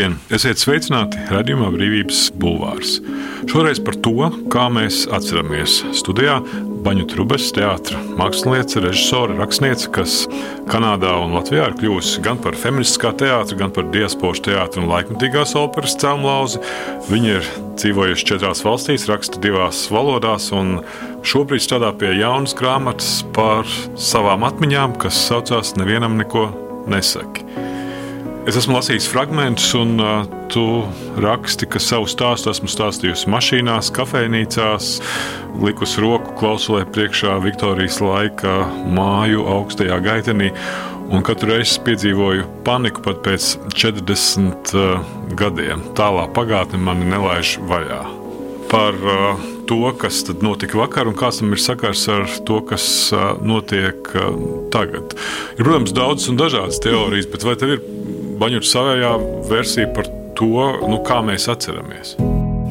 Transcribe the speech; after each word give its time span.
Labdien! 0.00 0.16
Esiet 0.32 0.56
sveicināti 0.56 1.20
redzējumā 1.28 1.66
Brīvības 1.74 2.30
Bulvārs. 2.40 2.94
Šoreiz 3.50 3.82
par 3.84 3.98
to, 4.00 4.30
kā 4.48 4.62
mēs 4.72 5.02
atceramies 5.12 5.74
studijā 5.98 6.38
Baņu 6.86 7.04
Trubes 7.10 7.50
teātris, 7.52 8.06
māksliniece, 8.16 8.80
režisore, 8.80 9.36
rakstniece, 9.36 9.90
kas 9.92 10.22
Kanādā 10.70 11.12
un 11.20 11.36
Latvijā 11.36 11.68
ir 11.68 11.76
kļuvusi 11.76 12.24
gan 12.24 12.40
par 12.40 12.56
feministiskā 12.56 13.12
teātra, 13.20 13.58
gan 13.60 13.76
par 13.76 13.90
diasporas 13.92 14.40
teātra 14.46 14.80
un 14.80 14.88
laikmatīgās 14.88 15.52
operas 15.60 15.98
cēlonlauzi. 16.00 16.62
Viņa 17.12 17.34
ir 17.34 17.50
dzīvojusi 17.76 18.28
četrās 18.32 18.64
valstīs, 18.64 19.04
raksta 19.10 19.42
divās 19.44 19.82
valodās 19.92 20.48
un 20.56 20.78
šobrīd 21.28 21.66
strādā 21.66 21.92
pie 22.00 22.14
jaunas 22.22 22.56
grāmatas 22.56 23.18
par 23.36 23.68
savām 24.00 24.48
atmiņām, 24.48 24.96
kas 25.04 25.26
saucās 25.28 25.76
Nevienam 25.76 26.16
neko 26.22 26.48
nesaki. 26.88 27.68
Es 28.50 28.56
esmu 28.58 28.74
lasījis 28.74 29.04
fragmentus, 29.06 29.68
un 29.78 30.00
uh, 30.02 30.24
tu 30.50 30.82
raksti, 31.22 31.68
ka 31.70 31.78
savu 31.78 32.08
stāstu 32.10 32.50
esmu 32.50 32.66
stāstījusi 32.72 33.28
mašīnās, 33.30 33.92
kafejnīcās, 33.94 34.88
likus 35.62 35.92
roku 36.02 36.34
klausulē 36.40 36.80
priekšā 36.90 37.36
Viktorijas 37.44 38.00
laika 38.02 38.64
māju 38.90 39.44
augstajā 39.52 40.00
gaitenī. 40.02 40.48
Un 41.14 41.22
katru 41.26 41.52
reizi 41.52 41.78
piedzīvoju 41.86 42.48
paniku 42.66 43.04
pat 43.06 43.22
pēc 43.28 43.52
40 43.70 44.74
uh, 44.74 45.14
gadiem. 45.38 45.86
Tālā 45.94 46.26
pagātne 46.34 46.82
mani 46.82 47.06
nelaiž 47.12 47.54
vaļā. 47.70 48.00
Par 48.74 48.98
uh, 48.98 49.46
to, 49.70 49.78
kas 50.02 50.24
notika 50.42 50.82
vakar 50.82 51.06
un 51.06 51.14
kāds 51.14 51.38
tam 51.38 51.54
ir 51.54 51.62
sakars 51.62 52.02
ar 52.10 52.26
to, 52.50 52.58
kas 52.66 52.90
notiek 53.46 54.10
tagad. 54.74 55.14
Ir, 55.54 55.62
protams, 55.62 55.94
daudzas 55.94 56.34
un 56.34 56.42
dažādas 56.42 56.82
teorijas, 56.82 57.30
bet 57.30 57.46
vai 57.46 57.54
tev 57.62 57.76
ir 57.78 57.88
Baņur 58.40 58.64
savējā 58.64 59.08
versija 59.50 59.88
par 59.92 60.06
to, 60.38 60.62
nu, 60.88 61.02
kā 61.04 61.18
mēs 61.20 61.44
atceramies. 61.52 62.14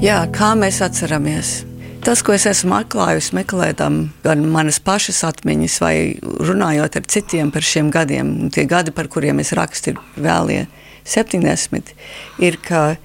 Jā, 0.02 0.24
kā 0.34 0.56
mēs 0.58 0.80
atceramies. 0.82 1.60
Tas, 2.02 2.24
ko 2.26 2.34
es 2.34 2.48
esmu 2.50 2.74
atklājusi, 2.80 3.36
meklējot 3.38 3.84
gan 4.24 4.42
manas 4.50 4.80
pašas 4.82 5.20
atmiņas, 5.28 5.78
vai 5.84 5.94
runājot 6.24 6.98
ar 6.98 7.06
citiem 7.14 7.54
par 7.54 7.68
šiem 7.70 7.92
gadiem, 7.94 8.50
tie 8.56 8.66
gadi, 8.66 8.96
par 8.96 9.12
kuriem 9.14 9.44
es 9.44 9.54
rakstu, 9.54 9.94
ir 9.94 10.02
vēlie 10.18 10.64
70, 11.06 11.94
ir, 12.42 12.58
ka 12.66 12.96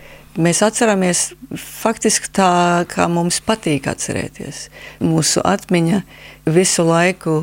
mēs 0.41 0.65
atceramies 0.65 1.35
faktiski 1.61 2.33
tā, 2.33 2.53
kā 2.89 3.11
mums 3.13 3.43
patīk 3.45 3.91
atcerēties. 3.93 4.71
Mūsu 5.05 5.45
atmiņa 5.45 6.01
visu 6.49 6.89
laiku 6.89 7.43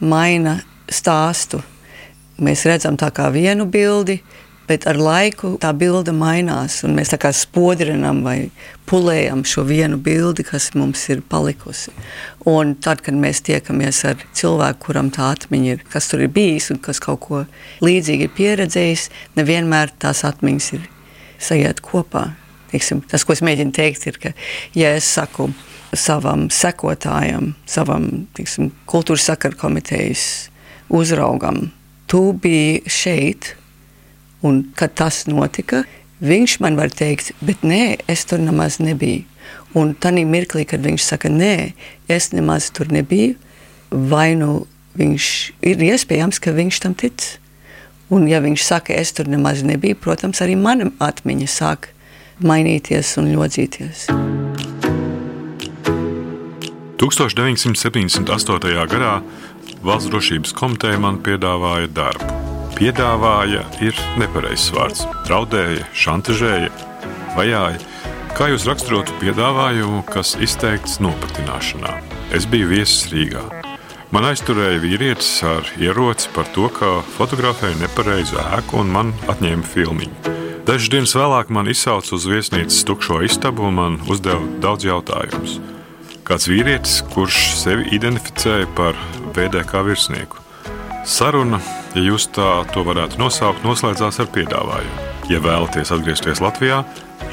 maina 0.00 0.62
stāstu. 0.88 1.60
Mēs 2.40 2.64
redzam 2.64 2.96
tā 2.96 3.12
kā 3.12 3.28
vienu 3.34 3.68
bildi, 3.68 4.22
Bet 4.72 4.86
ar 4.88 4.96
laiku 4.96 5.58
tā 5.60 5.68
bilde 5.76 6.14
mainās, 6.16 6.78
un 6.86 6.94
mēs 6.96 7.10
tā 7.12 7.18
kā 7.20 7.28
spodrinām 7.36 8.22
vai 8.24 8.36
pulējam 8.88 9.42
šo 9.44 9.66
vienu 9.68 9.98
bildi, 10.00 10.46
kas 10.48 10.70
mums 10.72 11.02
ir 11.12 11.20
palikusi. 11.28 11.92
Un 12.48 12.72
tad, 12.80 13.02
kad 13.04 13.18
mēs 13.20 13.42
tiekamies 13.44 14.00
ar 14.08 14.24
cilvēku, 14.32 14.80
kuram 14.86 15.12
tā 15.12 15.28
atmiņa 15.34 15.74
ir, 15.74 15.84
kas 15.92 16.08
tur 16.08 16.24
ir 16.24 16.32
bijis 16.32 16.70
un 16.72 16.80
kas 16.80 17.02
kaut 17.04 17.20
ko 17.26 17.42
līdzīgu 17.84 18.30
ir 18.30 18.34
pieredzējis, 18.38 19.06
nevienmēr 19.36 19.92
tās 20.00 20.24
atmiņas 20.24 20.72
ir 20.78 20.88
sajiet 21.36 21.84
kopā. 21.84 22.30
Teiksim, 22.72 23.04
tas, 23.04 23.28
ko 23.28 23.36
es 23.36 23.44
mēģinu 23.44 23.76
teikt, 23.76 24.08
ir, 24.08 24.20
ka, 24.24 24.32
ja 24.72 24.96
es 24.96 25.12
saku 25.20 25.50
savam 25.92 26.48
sekotājam, 26.48 27.52
savam 27.68 28.24
teiksim, 28.32 28.72
kultūras 28.88 29.28
sakaru 29.28 29.66
komitejas 29.66 30.46
uzraugam, 30.88 31.66
tu 32.08 32.30
biji 32.32 32.86
šeit, 32.88 33.58
Un, 34.42 34.64
kad 34.74 34.94
tas 34.98 35.24
notika, 35.30 35.84
viņš 36.22 36.58
man 36.62 36.78
var 36.78 36.90
teikt, 36.90 37.30
bet 37.46 37.62
nē, 37.66 38.02
es 38.10 38.24
tur 38.26 38.42
nemaz 38.42 38.80
nebiju. 38.82 39.22
Un 39.78 39.94
tajā 39.94 40.24
mirklī, 40.28 40.66
kad 40.68 40.82
viņš 40.84 41.04
saka, 41.06 41.30
nē, 41.32 41.72
es 42.10 42.32
nemaz 42.34 42.70
tur 42.74 42.90
nebiju, 42.92 43.36
vai 43.90 44.34
nu 44.36 44.66
viņš 44.98 45.28
ir 45.72 45.86
iespējams, 45.88 46.40
ka 46.42 46.52
viņš 46.56 46.82
tam 46.84 46.96
tic. 46.98 47.38
Un, 48.12 48.26
ja 48.28 48.42
viņš 48.44 48.66
saka, 48.66 48.92
es 48.92 49.14
tur 49.16 49.30
nemaz 49.30 49.62
nebiju, 49.64 49.96
protams, 49.96 50.42
arī 50.44 50.58
mana 50.58 50.90
atmiņa 51.00 51.48
sāk 51.48 51.88
mainīties 52.44 53.16
un 53.22 53.32
ļodzīties. 53.32 54.08
1978. 57.02 58.86
gadā 58.92 59.16
Valsts 59.82 60.12
drošības 60.12 60.54
komiteja 60.54 61.00
man 61.02 61.18
piedāvāja 61.24 61.90
darbu 61.90 62.41
Piedāvāja 62.82 63.60
ir 63.78 63.94
nepareizs 64.18 64.72
vārds. 64.74 65.04
Draudēja, 65.28 65.84
šantažēja, 65.94 66.70
vajāja. 67.36 67.78
Kā 68.34 68.48
jūs 68.50 68.64
raksturotu 68.66 69.14
piedāvājumu, 69.20 70.00
kas 70.08 70.32
izteikts 70.42 70.96
nopratināšanā? 71.04 71.92
Es 72.34 72.48
biju 72.50 72.72
viesis 72.72 73.06
Rīgā. 73.12 73.44
Man 74.10 74.26
aizturēja 74.32 74.82
vīrietis 74.82 75.30
ar 75.46 75.70
ieroci 75.78 76.34
par 76.34 76.50
to, 76.56 76.66
ka 76.74 76.90
fotografēju 77.20 77.78
nepareizu 77.84 78.42
ēku 78.48 78.82
un 78.82 78.90
man 78.98 79.14
atņēma 79.30 79.72
filmiņu. 79.76 80.34
Dažas 80.66 80.90
dienas 80.90 81.14
vēlāk 81.14 81.54
man 81.54 81.70
izsauca 81.70 82.16
uz 82.18 82.26
viesnīcas 82.34 82.82
tukšo 82.90 83.22
istabu 83.22 83.70
un 83.70 83.78
man 83.78 84.02
uzdeva 84.10 84.42
daudz 84.64 84.90
jautājumus. 84.90 85.60
Kāds 86.26 86.50
vīrietis, 86.50 87.04
kurš 87.14 87.44
sevi 87.62 87.92
identificēja 87.94 88.66
par 88.74 88.98
VDK 89.38 89.86
virsnieku. 89.86 90.41
Saruna 91.02 91.58
ja 91.96 92.02
jūs 92.04 92.28
tā 92.32 92.62
to 92.72 92.84
varētu 92.86 93.18
nosaukt, 93.20 93.64
noslēdzās 93.66 94.20
ar 94.22 94.28
piedāvājumu. 94.32 95.08
Ja 95.30 95.40
vēlaties 95.42 95.92
atgriezties 95.94 96.40
Latvijā, 96.42 96.82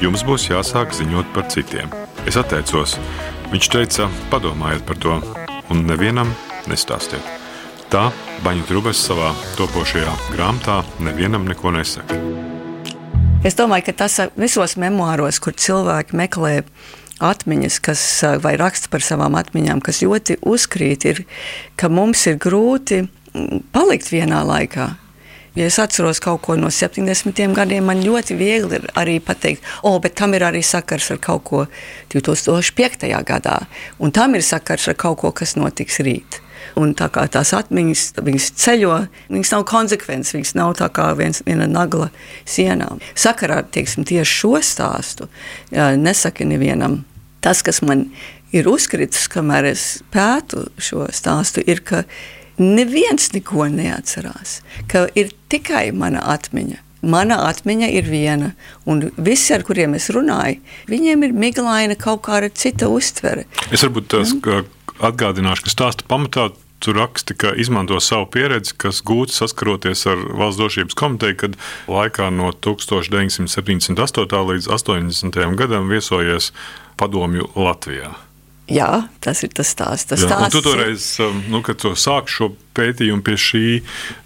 jums 0.02 0.24
būs 0.26 0.48
jāsāk 0.50 0.92
ziņot 0.96 1.30
par 1.34 1.48
citiem. 1.52 1.92
Es 2.28 2.38
atteicos. 2.40 2.96
Viņš 3.50 3.68
teica, 3.72 4.08
padomājiet 4.30 4.84
par 4.86 4.98
to, 5.02 5.16
un 5.72 5.84
nevienam 5.88 6.32
nestāstiet. 6.70 7.24
Tā 7.90 8.08
Baņa 8.44 8.66
Trubes 8.68 9.00
savā 9.02 9.32
topošajā 9.58 10.12
grāmatā 10.34 10.80
nevienam 11.02 11.48
neko 11.48 11.72
nesaka. 11.74 12.18
Es 13.46 13.56
domāju, 13.56 13.88
ka 13.88 13.96
tas 14.04 14.18
visos 14.36 14.76
memoāros, 14.78 15.40
kur 15.42 15.56
cilvēki 15.56 16.18
meklē 16.20 16.52
atmiņas, 17.20 17.78
kas, 17.84 18.02
vai 18.44 18.54
raksta 18.60 18.90
par 18.92 19.04
savām 19.04 19.38
atmiņām, 19.40 19.80
kas 19.84 20.02
ļoti 20.04 20.40
uzkrīt, 20.46 21.08
ir, 21.08 21.24
ka 21.80 21.90
mums 21.92 22.26
ir 22.28 22.38
grūti 22.40 23.02
palikt 23.72 24.10
vienā 24.12 24.42
laikā. 24.46 24.88
Ja 25.58 25.66
es 25.66 25.80
atceros 25.82 26.20
kaut 26.22 26.44
ko 26.44 26.54
no 26.54 26.68
70. 26.70 27.40
gadiem, 27.56 27.88
man 27.88 28.04
ļoti 28.04 28.36
viegli 28.38 28.78
ir 28.78 28.86
arī 28.98 29.16
pateikt, 29.22 29.66
o, 29.82 29.96
bet 30.02 30.14
tam 30.20 30.36
ir 30.38 30.44
arī 30.46 30.62
sakars 30.62 31.10
ar 31.10 31.18
kaut 31.22 31.42
ko 31.48 31.64
2005. 32.14 33.08
gadā, 33.26 33.56
un 33.98 34.14
tam 34.14 34.38
ir 34.38 34.46
sakars 34.46 34.86
ar 34.92 34.98
kaut 35.00 35.18
ko, 35.24 35.32
kas 35.34 35.56
notiks 35.58 35.98
rīt. 36.06 36.38
Un 36.78 36.92
tā 36.94 37.08
kā 37.10 37.24
tās 37.26 37.50
atmiņas, 37.56 38.04
viņas 38.22 38.50
ceļo, 38.62 38.96
viņas 39.32 39.50
nav 39.56 39.64
konsekvences, 39.66 40.36
viņas 40.36 40.54
nav 40.54 40.76
tā 40.78 40.86
kā 40.94 41.08
viens, 41.18 41.42
viena 41.42 41.66
nagla 41.66 42.12
sienā. 42.46 42.92
Sakarā 43.18 43.64
teiksim, 43.74 44.06
tieši 44.06 44.36
šo 44.44 44.52
stāstu 44.62 45.26
nesaka 45.72 46.46
nevienam. 46.46 47.00
Tas, 47.42 47.64
kas 47.66 47.82
man 47.82 48.06
ir 48.54 48.68
uzkritis, 48.70 49.26
kamēr 49.32 49.72
es 49.72 50.04
pētu 50.14 50.68
šo 50.78 51.08
stāstu, 51.14 51.64
ir, 51.66 51.82
ka 51.82 52.04
neviens 52.60 53.32
neko 53.34 53.66
neatcerās, 53.72 54.60
ka 54.90 55.08
ir 55.18 55.32
tikai 55.52 55.90
mana 55.96 56.22
atmiņa. 56.36 56.80
Mana 57.00 57.38
atmiņa 57.48 57.88
ir 57.96 58.08
viena, 58.12 58.50
un 58.84 59.06
visi, 59.16 59.54
ar 59.56 59.64
kuriem 59.64 59.96
es 59.96 60.10
runāju, 60.12 60.58
viņiem 60.90 61.24
ir 61.24 61.32
miglaina 61.32 61.96
kaut 61.96 62.26
kāda 62.26 62.50
cita 62.52 62.90
uztvere. 62.92 63.46
Es 63.72 63.80
varbūt 63.86 64.10
tās, 64.12 64.34
mm. 64.36 64.68
atgādināšu, 65.08 65.64
ka 65.64 65.72
stāsta 65.72 66.04
pamatā 66.10 66.50
tu 66.80 66.92
raksti, 66.92 67.36
ka 67.40 67.52
izmanto 67.56 68.00
savu 68.00 68.28
pieredzi, 68.32 68.74
kas 68.80 69.02
gūta 69.04 69.36
saskaroties 69.36 70.06
ar 70.08 70.22
valsts 70.36 70.60
drošības 70.60 70.96
komiteju, 70.96 71.36
kad 71.40 71.58
laikā 71.88 72.30
no 72.36 72.52
1978. 72.52 74.40
līdz 74.52 74.68
80. 74.68 75.40
gadam 75.60 75.88
viesojies 75.92 76.52
padomju 77.00 77.52
Latvijā. 77.56 78.14
Jā, 78.70 79.04
tas 79.24 79.42
ir 79.42 79.50
tas 79.56 79.72
stāsts. 79.74 80.06
Tas 80.12 80.22
Jā, 80.22 80.30
stāsts 80.30 80.54
tu 80.54 80.62
toreiz, 80.62 81.06
um, 81.24 81.40
nu, 81.50 81.60
kad 81.66 81.80
tu 81.82 81.90
sāki 81.98 82.30
šo 82.30 82.48
pētījumu 82.78 83.24
pie 83.26 83.34
šī, 83.40 83.62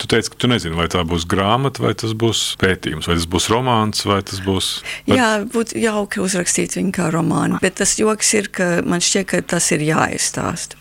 tu 0.00 0.08
teici, 0.10 0.30
ka 0.32 0.40
tu 0.44 0.50
nezini, 0.52 0.76
vai 0.76 0.86
tā 0.92 1.00
būs 1.08 1.24
grāmata, 1.30 1.80
vai 1.84 1.94
tas 1.96 2.12
būs 2.12 2.44
pētījums, 2.60 3.08
vai 3.08 3.16
tas 3.16 3.28
būs 3.30 3.48
romāns, 3.52 4.04
vai 4.04 4.20
tas 4.26 4.42
būs. 4.44 4.70
Bet... 5.08 5.16
Jā, 5.16 5.30
būtu 5.56 5.80
jauki 5.80 6.20
uzrakstīt 6.24 6.76
viņu 6.76 6.92
kā 6.94 7.08
romānu, 7.14 7.60
bet 7.64 7.80
tas 7.80 7.96
joks 8.00 8.34
ir, 8.36 8.52
ka 8.52 8.70
man 8.84 9.04
šķiet, 9.04 9.28
ka 9.32 9.44
tas 9.56 9.70
ir 9.72 9.84
jāizstāsta. 9.88 10.80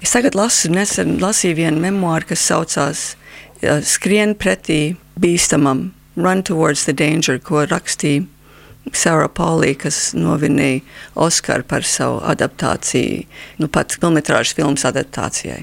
Es 0.00 0.14
tagad 0.14 0.38
lasu, 0.38 0.70
nesen 0.72 1.18
lasīju 1.20 1.58
vienu 1.58 1.82
memoāru, 1.82 2.30
kas 2.32 2.46
saucās 2.48 3.08
Skrien 3.60 4.30
pretī 4.40 4.96
bīstamam, 5.20 5.90
Run 6.16 6.42
towards 6.42 6.84
the 6.84 6.92
danger, 6.92 7.38
ko 7.38 7.66
rakstīja 7.68 8.24
Sarah 8.96 9.30
Paulī, 9.30 9.74
kas 9.78 10.12
novinīja 10.16 10.80
Oskaru 11.20 11.64
par 11.68 11.86
savu 11.86 12.18
adaptāciju, 12.26 13.26
nu 13.62 13.68
pat 13.72 13.94
filmetrāžas 13.94 14.56
filmas 14.58 14.86
adaptācijai. 14.88 15.62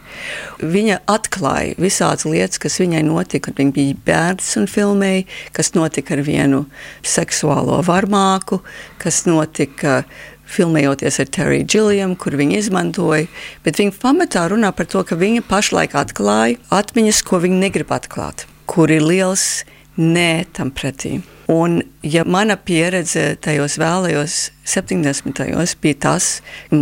Viņa 0.62 1.02
atklāja 1.12 1.76
visādas 1.82 2.28
lietas, 2.28 2.62
kas 2.62 2.80
viņai 2.82 3.04
notika, 3.08 3.50
kad 3.50 3.62
viņa 3.62 3.76
bija 3.76 4.00
bērns 4.08 4.56
un 4.62 4.68
filmēja, 4.72 5.28
kas 5.56 5.74
notika 5.76 6.16
ar 6.18 6.24
vienu 6.28 6.66
seksuālo 7.06 7.82
varmāku, 7.88 8.62
kas 9.02 9.26
notika 9.28 10.04
filmējoties 10.48 11.20
ar 11.22 11.32
Teriju 11.38 11.68
Džilliam, 11.68 12.16
kur 12.20 12.38
viņa 12.40 12.62
izmantoja. 12.62 13.28
Bet 13.66 13.82
viņa 13.82 13.98
pamatā 14.02 14.48
runā 14.52 14.72
par 14.76 14.88
to, 14.90 15.04
ka 15.04 15.20
viņa 15.20 15.44
pašlaik 15.50 15.98
atklāja 16.00 16.60
atmiņas, 16.74 17.24
ko 17.28 17.42
viņa 17.44 17.60
negrib 17.66 17.92
atklāt, 17.96 18.48
kur 18.70 18.92
ir 18.92 19.04
liels 19.04 19.66
nē 19.98 20.46
tam 20.54 20.72
pretī. 20.72 21.18
Un, 21.48 21.80
ja 22.04 22.26
mana 22.28 22.58
pieredze 22.60 23.38
tajos 23.42 23.78
vēlējos 23.80 24.36
70. 24.68 25.76
bija 25.82 26.00
tas, 26.04 26.42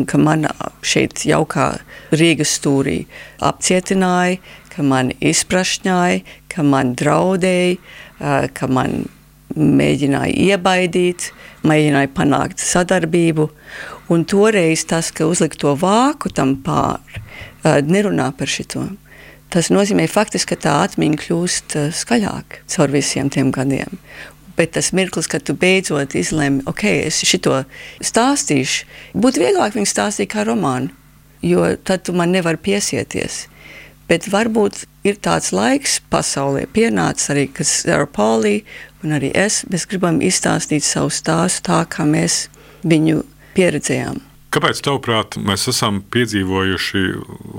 ka 0.10 0.18
man 0.18 0.48
šeit 0.82 1.22
jaukā 1.30 1.68
Rīgas 2.16 2.56
stūrī 2.58 3.04
apcietināja, 3.46 4.40
ka 4.74 4.84
man 4.84 5.14
izprašņāja, 5.22 6.24
ka 6.52 6.66
man 6.66 6.96
draudēja, 6.98 7.78
ka 8.58 8.68
man 8.68 9.06
mēģināja 9.56 10.34
iebaidīt, 10.50 11.30
mēģināja 11.64 12.12
panākt 12.18 12.64
sadarbību. 12.64 13.48
Un 14.12 14.26
toreiz 14.26 14.84
tas, 14.90 15.14
ka 15.14 15.30
uzlikt 15.30 15.62
to 15.62 15.78
vāku 15.80 16.34
tam 16.34 16.58
pāri, 16.66 17.22
nerunā 17.86 18.32
par 18.38 18.52
šito. 18.52 18.88
Tas 19.54 19.70
nozīmē 19.72 20.08
faktiski, 20.12 20.56
ka 20.56 20.64
tā 20.66 20.76
atmiņa 20.86 21.20
kļūst 21.22 21.76
skaļāka 22.02 22.64
caur 22.72 22.94
visiem 22.94 23.30
tiem 23.32 23.52
gadiem. 23.56 24.00
Bet 24.56 24.74
tas 24.76 24.94
mirklis, 24.96 25.28
kad 25.28 25.44
tu 25.44 25.56
beidzot 25.60 26.16
izlemi, 26.16 26.64
ok, 26.68 26.84
es 27.10 27.20
šo 27.28 27.64
stāstīšu, 28.04 28.86
būtu 29.20 29.44
vieglāk 29.44 29.76
viņu 29.76 29.92
stāstīt 29.92 30.32
kā 30.32 30.46
romānu, 30.48 30.94
jo 31.44 31.68
tad 31.84 32.06
tu 32.08 32.16
man 32.16 32.32
nevari 32.32 32.62
piesieties. 32.62 33.46
Bet 34.10 34.28
varbūt 34.30 34.84
ir 35.08 35.18
tāds 35.18 35.52
laiks 35.56 35.98
pasaulē, 36.14 36.68
pienācis 36.72 37.32
arī, 37.34 37.48
kas 37.52 37.72
ar 37.90 38.06
Poliju 38.06 38.62
un 39.04 39.18
arī 39.18 39.32
es, 39.34 39.64
mēs 39.70 39.88
gribam 39.90 40.22
izstāstīt 40.22 40.86
savu 40.86 41.12
stāstu 41.14 41.66
tā, 41.70 41.82
kā 41.90 42.06
mēs 42.08 42.46
viņu 42.86 43.24
pieredzējām. 43.58 44.22
Kāpēc, 44.56 44.80
tavuprāt, 44.86 45.36
mēs 45.36 45.66
esam 45.68 45.98
piedzīvojuši 46.16 47.02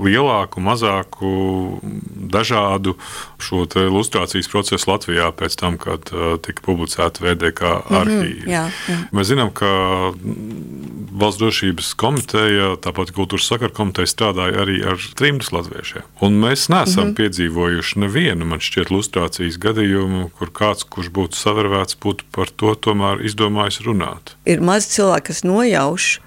lielāku, 0.01 0.61
mazāku, 0.65 1.29
dažādu 2.33 2.95
šo 3.37 3.67
ilustrācijas 3.69 4.49
procesu 4.49 4.89
Latvijā 4.89 5.27
pēc 5.37 5.59
tam, 5.61 5.77
kad 5.81 6.09
uh, 6.09 6.39
tika 6.41 6.65
publicēta 6.65 7.21
VDK 7.21 7.61
mhm, 7.61 7.99
arhīva? 7.99 8.17
Mm 8.17 8.41
-hmm, 8.41 8.55
jā, 8.55 8.63
jā. 8.89 8.97
Mēs 9.13 9.29
zinām, 9.29 9.53
ka 9.53 9.69
Valsts 11.17 11.41
drošības 11.41 11.93
komiteja, 11.97 12.73
tāpat 12.81 13.13
kultūras 13.13 13.47
sakaru 13.49 13.73
komiteja 13.73 14.09
strādāja 14.09 14.61
arī 14.65 14.81
ar 14.85 15.01
trimdus 15.17 15.51
latviešiem. 15.53 16.05
Un 16.21 16.41
mēs 16.41 16.67
neesam 16.69 17.03
mm 17.03 17.09
-hmm. 17.09 17.15
piedzīvojuši 17.15 17.99
nevienu, 17.99 18.45
man 18.45 18.59
šķiet, 18.59 18.91
ilustrācijas 18.91 19.57
gadījumu, 19.57 20.29
kur 20.37 20.49
kāds, 20.49 20.85
kurš 20.89 21.09
būtu 21.09 21.37
savērvēts, 21.37 21.97
būtu 22.01 22.23
par 22.31 22.49
to 22.49 22.75
tomēr 22.75 23.25
izdomājis 23.25 23.81
runāt. 23.85 24.35
Ir 24.45 24.61
maz 24.61 24.87
cilvēku, 24.87 25.27
kas 25.27 25.43
nojauš, 25.43 26.19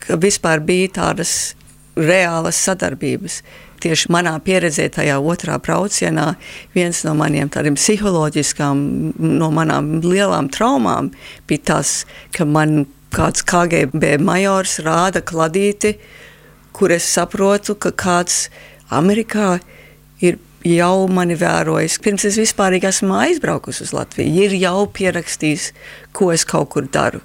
ka 0.00 0.18
vispār 0.20 0.62
bija 0.64 0.94
tādas 1.00 1.54
reālas 1.96 2.60
sadarbības. 2.64 3.40
Tieši 3.80 4.10
manā 4.12 4.34
pieredzē, 4.44 4.90
tajā 4.92 5.16
otrā 5.24 5.56
braucienā, 5.62 6.34
viens 6.74 7.00
no 7.06 7.14
maniem 7.16 7.48
tādiem 7.52 7.78
psiholoģiskām, 7.78 8.82
no 9.16 9.48
manām 9.56 10.02
lielām 10.04 10.50
traumām 10.52 11.10
bija 11.48 11.70
tas, 11.72 11.94
ka 12.36 12.44
man 12.44 12.84
kāds 13.14 13.42
KGB 13.46 14.18
majors 14.22 14.78
rāda 14.84 15.24
kladīti, 15.24 15.96
kur 16.76 16.92
es 16.92 17.08
saprotu, 17.08 17.74
ka 17.80 17.90
kāds 17.96 18.48
Amerikā 18.92 19.58
ir 20.20 20.38
jau 20.66 21.08
mani 21.08 21.36
vērojis, 21.40 21.98
pirms 22.04 22.26
es 22.28 22.36
vispār 22.40 22.76
esmu 22.76 23.14
aizbraukusi 23.16 23.84
uz 23.86 23.94
Latviju, 23.96 24.44
ir 24.44 24.56
jau 24.60 24.84
pierakstījis, 24.92 25.70
ko 26.12 26.30
es 26.34 26.44
kaut 26.44 26.72
kur 26.74 26.88
daru. 26.90 27.20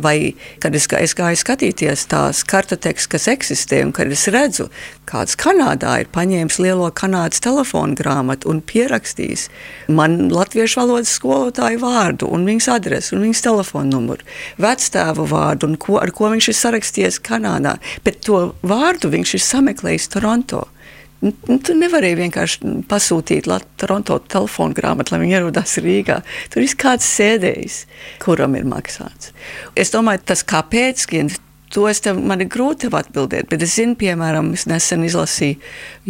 Vai 0.00 0.34
kad 0.62 0.74
es, 0.78 0.86
es 0.96 1.12
gāju 1.18 1.36
skatīties 1.36 2.06
tās 2.08 2.40
kartoteks, 2.48 3.08
kas 3.10 3.28
eksistē, 3.28 3.82
un 3.84 3.92
kad 3.92 4.08
es 4.14 4.24
redzu, 4.32 4.68
kāds 5.08 5.36
Kanādā 5.36 5.98
ir 6.00 6.08
paņēmis 6.14 6.60
lielo 6.62 6.88
kanādas 6.94 7.42
telefonu 7.44 7.98
grāmatu 7.98 8.48
un 8.48 8.62
pierakstījis 8.64 9.48
man 9.92 10.30
latviešu 10.32 10.80
valodas 10.80 11.12
skolotāju 11.18 11.82
vārdu, 11.82 12.30
un 12.32 12.48
viņas 12.48 12.70
adresi, 12.78 13.14
un 13.16 13.26
viņas 13.26 13.44
telefonu 13.44 13.98
numuru, 13.98 14.24
vecstāvu 14.62 15.28
vārdu, 15.28 15.68
un 15.68 15.76
ko, 15.76 16.00
ar 16.00 16.14
ko 16.14 16.32
viņš 16.32 16.52
ir 16.54 16.58
sarakstījies 16.62 17.20
Kanādā. 17.28 17.76
Bet 18.06 18.22
to 18.24 18.54
vārdu 18.62 19.12
viņš 19.12 19.36
ir 19.36 19.44
sameklējis 19.44 20.12
Toronto. 20.14 20.64
Tu 21.18 21.74
nevarēji 21.74 22.14
vienkārši 22.20 22.72
pasūtīt 22.86 23.48
Toronto 23.80 24.20
telefonu 24.30 24.76
grāmatu, 24.78 25.14
lai 25.14 25.24
viņi 25.24 25.34
ierodās 25.40 25.74
Rīgā. 25.82 26.20
Tur 26.52 26.62
ir 26.62 26.76
kāds 26.78 27.08
sēdējis, 27.18 27.80
kuram 28.22 28.54
ir 28.54 28.68
maksāts. 28.70 29.32
Es 29.74 29.90
domāju, 29.90 30.22
tas 30.30 30.46
kāpēc, 30.46 31.08
To 31.68 31.84
es 31.84 31.98
tev, 32.00 32.16
man 32.24 32.40
ir 32.40 32.48
grūti 32.48 32.88
atbildēt, 32.88 33.50
bet 33.50 33.60
es 33.60 33.74
zinu, 33.76 33.92
piemēram, 34.00 34.54
es 34.56 34.64
nesen 34.70 35.02
izlasīju 35.04 35.58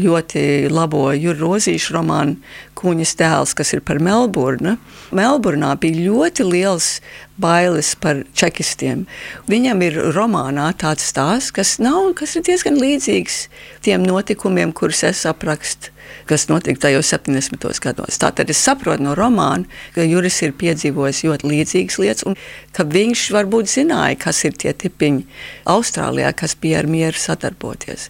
ļoti 0.04 0.42
labo 0.70 1.08
Jurģa 1.10 1.42
Rozīšu 1.42 1.96
romānu 1.96 2.36
Kūņas 2.78 3.16
tēls, 3.18 3.54
kas 3.58 3.72
ir 3.74 3.82
par 3.82 3.98
Melburnu. 4.02 4.76
Melburnā 5.14 5.72
bija 5.82 6.04
ļoti 6.06 6.46
liels 6.46 6.98
bailes 7.38 7.92
par 7.98 8.22
čekistiem. 8.38 9.06
Viņam 9.50 9.82
ir 9.86 9.98
romānā 10.14 10.70
tāds 10.78 11.08
stāsts, 11.10 11.54
kas, 11.54 11.76
nav, 11.82 12.12
kas 12.18 12.36
ir 12.38 12.46
diezgan 12.46 12.78
līdzīgs 12.78 13.44
tiem 13.86 14.06
notikumiem, 14.06 14.74
kurus 14.76 15.04
es 15.10 15.26
aprakstu 15.26 15.94
kas 16.28 16.48
notika 16.48 16.80
tajos 16.86 17.12
70. 17.12 17.80
gados. 17.84 18.18
Tātad 18.20 18.50
es 18.52 18.60
saprotu 18.64 19.04
no 19.04 19.14
romāna, 19.18 19.68
ka 19.94 20.04
Juris 20.06 20.40
ir 20.44 20.54
piedzīvojis 20.60 21.24
ļoti 21.26 21.50
līdzīgas 21.52 21.98
lietas, 22.02 22.26
un 22.28 22.36
ka 22.76 22.86
viņš 22.88 23.28
varbūt 23.36 23.72
zināja, 23.72 24.18
kas 24.26 24.44
ir 24.48 24.56
tie 24.60 24.72
tipiņi 24.72 25.24
Austrālijā, 25.68 26.32
kas 26.36 26.56
bija 26.60 26.82
ar 26.82 26.90
mieru 26.90 27.18
sadarboties. 27.18 28.08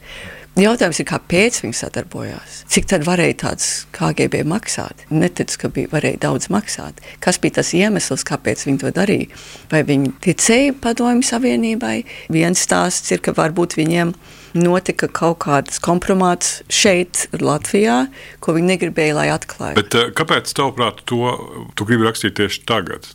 Jautājums 0.58 0.98
ir, 0.98 1.06
kāpēc 1.06 1.60
viņi 1.62 1.76
sadarbojās? 1.78 2.54
Cik 2.72 2.88
tad 2.90 3.04
varēja 3.06 3.36
tāds 3.44 3.66
KGB 3.94 4.40
maksāt? 4.50 5.04
Neticu, 5.14 5.60
ka 5.62 5.70
bija, 5.76 5.90
varēja 5.92 6.18
daudz 6.24 6.48
maksāt. 6.50 6.98
Kas 7.22 7.38
bija 7.38 7.60
tas 7.60 7.70
iemesls, 7.78 8.24
kāpēc 8.26 8.64
viņi 8.66 8.82
to 8.82 8.90
darīja? 8.96 9.30
Vai 9.70 9.84
viņi 9.86 10.10
ticēja 10.24 10.74
Padomju 10.82 11.28
Savienībai? 11.28 12.00
Viens 12.34 12.66
stāsts 12.66 13.14
ir, 13.14 13.22
ka 13.22 13.36
varbūt 13.38 13.78
viņiem 13.78 14.10
notika 14.58 15.06
kaut 15.06 15.38
kāds 15.46 15.78
kompromāts 15.84 16.64
šeit, 16.72 17.28
Latvijā, 17.38 18.08
ko 18.42 18.58
viņi 18.58 18.72
negribēja, 18.74 19.18
lai 19.20 19.28
atklātu. 19.36 19.78
Bet 19.78 19.94
eh, 19.94 20.10
kāpēc, 20.10 20.50
tavuprāt, 20.58 21.04
to 21.06 21.36
tu 21.78 21.86
gribi 21.86 22.08
rakstīt 22.08 22.34
tieši 22.40 22.66
tagad? 22.66 23.06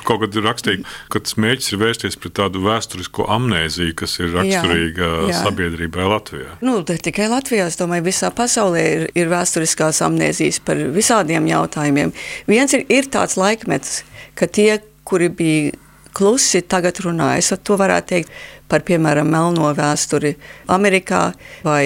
Tu 0.00 0.06
kaut 0.08 0.22
kad 0.22 0.36
rakstīji, 0.40 0.80
ka 1.12 1.20
tas 1.20 1.36
mērķis 1.36 1.74
ir 1.74 1.80
vērsties 1.82 2.16
pret 2.20 2.32
tādu 2.38 2.62
vēsturisko 2.64 3.26
amnēziju, 3.34 3.96
kas 4.00 4.16
ir 4.22 4.32
raksturīga 4.32 5.04
jā, 5.04 5.26
jā. 5.28 5.42
sabiedrībai 5.44 6.06
Latvijā. 6.08 6.54
Nu, 6.64 6.78
tikai 6.88 7.28
Latvijā, 7.28 7.66
es 7.68 7.76
domāju, 7.76 8.06
visā 8.08 8.30
pasaulē 8.32 8.86
ir, 8.94 9.04
ir 9.12 9.28
vēsturiskās 9.28 10.00
amnēzijas 10.06 10.62
par 10.64 10.80
visādiem 10.94 11.50
jautājumiem. 11.50 12.14
Viens 12.48 12.72
ir, 12.78 12.86
ir 12.88 13.12
tāds 13.12 13.36
laikmets, 13.40 14.00
ka 14.40 14.48
tie, 14.48 14.80
kuri 15.04 15.28
bija 15.28 15.76
klusi, 16.16 16.62
tagad 16.64 17.02
runā. 17.04 17.34
Es 17.36 17.52
to 17.52 17.76
varētu 17.78 18.14
teikt 18.14 18.32
par, 18.72 18.80
piemēram, 18.86 19.28
melno 19.28 19.68
vēsturi 19.76 20.36
Amerikā 20.72 21.30
vai 21.66 21.84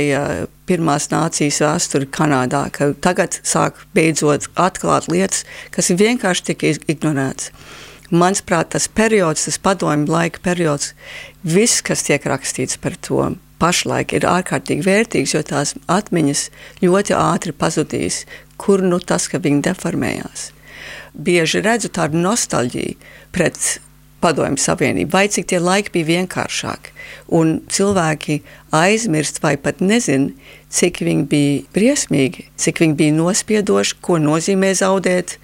Pirmās 0.65 1.11
nācijas 1.13 1.59
vēsturi 1.61 2.07
Kanādā, 2.09 2.63
ka 2.73 2.93
tagad 3.05 3.37
sāk 3.45 3.83
beidzot 3.97 4.47
atklāt 4.57 5.11
lietas, 5.13 5.43
kas 5.75 5.91
vienkārši 5.93 6.47
tika 6.53 6.71
ignorētas. 6.89 7.51
Manuprāt, 8.15 8.71
tas 8.75 8.87
periods, 8.87 9.47
tas 9.49 9.59
padomju 9.59 10.13
laika 10.13 10.43
periods, 10.45 10.93
viss, 11.43 11.83
kas 11.83 12.05
tiek 12.07 12.23
rakstīts 12.31 12.79
par 12.79 12.95
to, 13.03 13.33
pašlaik 13.59 14.13
ir 14.15 14.27
ārkārtīgi 14.29 14.85
vērtīgs, 14.87 15.35
jo 15.35 15.43
tās 15.47 15.75
atmiņas 15.91 16.49
ļoti 16.85 17.17
ātri 17.19 17.55
pazudīs, 17.57 18.25
kur 18.61 18.85
nu 18.85 19.01
tas, 19.01 19.27
ka 19.31 19.41
viņi 19.43 19.65
deformējās. 19.71 20.51
Bieži 21.15 21.63
redzu 21.65 21.91
tādu 21.95 22.21
nostalģiju 22.21 22.99
pret 23.35 23.59
Padomju 24.25 24.61
Savienību, 24.63 25.13
vai 25.13 25.27
cik 25.29 25.51
tie 25.51 25.59
laiki 25.61 25.93
bija 25.99 26.09
vienkāršāki. 26.15 26.95
Un 27.37 27.59
cilvēki 27.69 28.39
aizmirst 28.73 29.43
vai 29.45 29.55
pat 29.61 29.83
nezina, 29.85 30.33
cik 30.73 31.03
viņi 31.05 31.27
bija 31.29 31.59
briesmīgi, 31.77 32.47
cik 32.57 32.81
viņi 32.81 32.99
bija 33.01 33.17
nospiedoši, 33.19 33.99
ko 34.01 34.17
nozīmē 34.23 34.73
zaudēt 34.81 35.37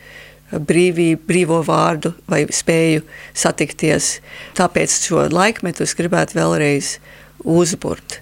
brīvību, 0.52 1.22
brīvo 1.26 1.60
vārdu 1.66 2.14
vai 2.30 2.44
spēju 2.50 3.04
satikties. 3.34 4.18
Tāpēc 4.58 4.96
šo 5.06 5.28
laikmetu 5.30 5.86
es 5.86 5.94
gribētu 5.98 6.38
vēlreiz 6.40 6.96
uzburt. 7.44 8.20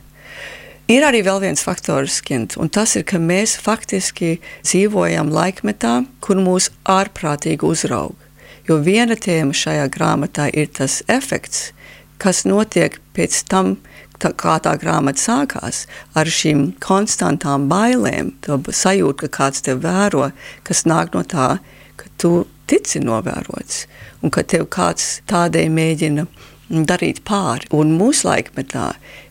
Ir 0.89 1.05
arī 1.05 1.21
vēl 1.21 1.43
viens 1.43 1.61
faktors, 1.61 2.23
Kint, 2.25 2.57
un 2.57 2.71
tas 2.73 2.95
ir, 2.97 3.03
ka 3.05 3.19
mēs 3.21 3.59
faktiski 3.61 4.39
dzīvojam 4.65 5.29
laikmetā, 5.29 5.99
kur 6.25 6.41
mūs 6.41 6.71
ārprātīgi 6.89 7.69
uzrauga. 7.69 8.17
Jo 8.69 8.79
viena 8.85 9.17
tēma 9.17 9.53
šajā 9.57 9.85
grāmatā 9.93 10.49
ir 10.49 10.71
tas 10.73 11.03
efekts, 11.13 11.75
kas 12.17 12.47
notiek 12.49 12.97
pēc 13.17 13.37
tam, 13.53 13.77
tā, 14.17 14.33
kā 14.33 14.57
tā 14.65 14.75
grāmata 14.81 15.21
sākās, 15.21 15.87
ar 16.17 16.29
šīm 16.29 16.71
konstantām 16.81 17.69
bailēm, 17.69 18.33
to 18.45 18.57
sajūtu, 18.57 19.27
ka 19.27 19.33
kāds 19.39 19.65
te 19.65 19.77
vēro, 19.77 20.31
kas 20.65 20.87
nāk 20.89 21.13
no 21.13 21.21
tā, 21.25 21.59
tu 22.21 22.45
tici 22.69 23.01
novērots 23.01 23.87
un 24.23 24.35
ka 24.35 24.45
tev 24.45 24.69
kāds 24.75 25.19
tādēļ 25.31 25.69
mēģina 25.73 26.27
darīt 26.69 27.23
pāri. 27.25 27.69
Un 27.73 27.95
mūsu 27.97 28.29
laikmetā, 28.29 28.91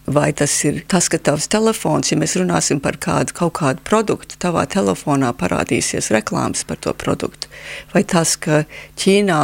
vai 0.09 0.31
tas 0.33 0.53
ir 0.65 0.81
tas, 0.89 1.09
ka 1.11 1.19
tavs 1.21 1.49
telefons, 1.53 2.11
ja 2.11 2.17
mēs 2.17 2.37
runāsim 2.39 2.81
par 2.81 2.97
kādu 2.97 3.35
kaut 3.37 3.57
kādu 3.59 3.83
produktu, 3.85 4.39
tavā 4.41 4.65
telefonā 4.65 5.33
parādīsies 5.37 6.09
reklāmas 6.15 6.65
par 6.67 6.81
to 6.81 6.93
produktu, 6.97 7.51
vai 7.93 8.03
tas, 8.03 8.35
ka 8.41 8.63
Ķīnā 8.97 9.41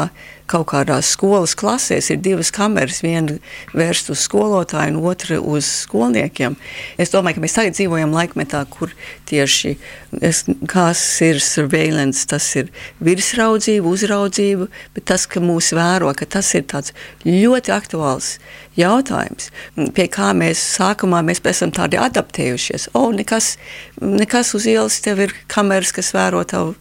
kaut 0.50 0.68
kādās 0.74 1.14
skolas 1.16 1.56
klasēs 1.58 2.10
ir 2.14 2.20
divas 2.24 2.52
kameras, 2.54 3.02
viena 3.04 3.38
vērsta 3.74 4.14
uz 4.14 4.24
skolotāju 4.28 4.98
un 4.98 5.08
otra 5.10 5.40
uz 5.40 5.68
skolniekiem. 5.86 6.58
Es 7.00 7.14
domāju, 7.14 7.38
ka 7.38 7.46
mēs 7.46 7.58
tagad 7.58 7.78
dzīvojam 7.78 8.16
laikmetā, 8.16 8.64
kur 8.74 8.94
tieši 9.30 9.76
es, 10.22 10.44
kas 10.70 11.02
ir 11.26 11.42
surveillance, 11.44 12.26
tas 12.30 12.50
ir 12.60 12.72
virsraudzība, 13.04 13.88
uzraudzība, 13.90 14.70
bet 14.96 15.08
tas, 15.14 15.28
ka 15.30 15.44
mūs 15.44 15.74
vēro, 15.78 16.12
ka 16.18 16.28
tas 16.38 16.54
ir 16.58 16.68
tāds 16.70 16.94
ļoti 17.26 17.74
aktuāls 17.76 18.38
jautājums, 18.80 19.50
pie 19.96 20.08
kā 20.12 20.32
mēs 20.38 20.62
sākumā 20.78 21.22
mēs 21.26 21.42
esam 21.50 21.74
tādi 21.76 22.00
adaptējušies. 22.02 22.90
O, 22.98 23.06
nekas, 23.16 23.56
nekas 24.02 24.54
uz 24.58 24.68
ielas 24.70 25.00
tev 25.04 25.22
ir 25.28 25.36
kameras, 25.52 25.94
kas 25.96 26.14
vēro 26.16 26.44
tavu 26.48 26.76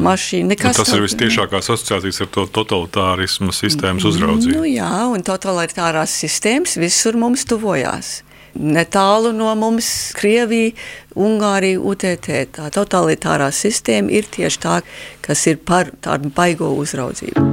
mašīnu. 0.00 0.54
Nu, 0.54 0.74
tas 0.76 0.94
ir 0.94 1.04
vistiešākās 1.04 1.70
asociācijas 1.74 2.22
ar 2.24 2.30
to 2.36 2.46
totalitārismu 2.60 3.54
sistēmas 3.54 4.06
uzraudzību. 4.08 4.60
Nu, 4.60 4.68
jā, 4.68 4.92
un 5.10 5.24
totalitārās 5.26 6.14
sistēmas 6.24 6.78
visur 6.80 7.18
mums 7.20 7.46
tuvojās. 7.50 8.22
Netālu 8.54 9.32
no 9.34 9.50
mums 9.58 9.88
Krievija, 10.14 10.76
Ungārija, 11.18 11.80
UTT. 11.82 12.30
Tā 12.54 12.68
totalitārā 12.74 13.50
sistēma 13.50 14.14
ir 14.14 14.30
tieši 14.30 14.62
tā, 14.62 14.78
kas 15.26 15.42
ir 15.50 15.58
par 15.66 15.90
tādu 16.06 16.30
baigo 16.34 16.70
uzraudzību. 16.78 17.50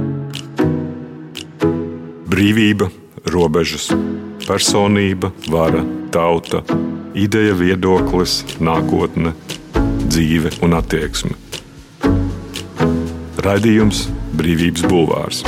Brīvība 2.32 2.88
robežas, 3.28 3.90
personība, 4.46 5.32
vara, 5.50 5.82
tauta, 6.14 6.62
ideja, 7.14 7.54
viedoklis, 7.58 8.42
nākotne, 8.62 9.34
dzīve 10.08 10.52
un 10.64 10.76
attieksme. 10.78 11.36
Raidījums 13.42 14.06
Brīvības 14.38 14.86
Bulvārs. 14.86 15.42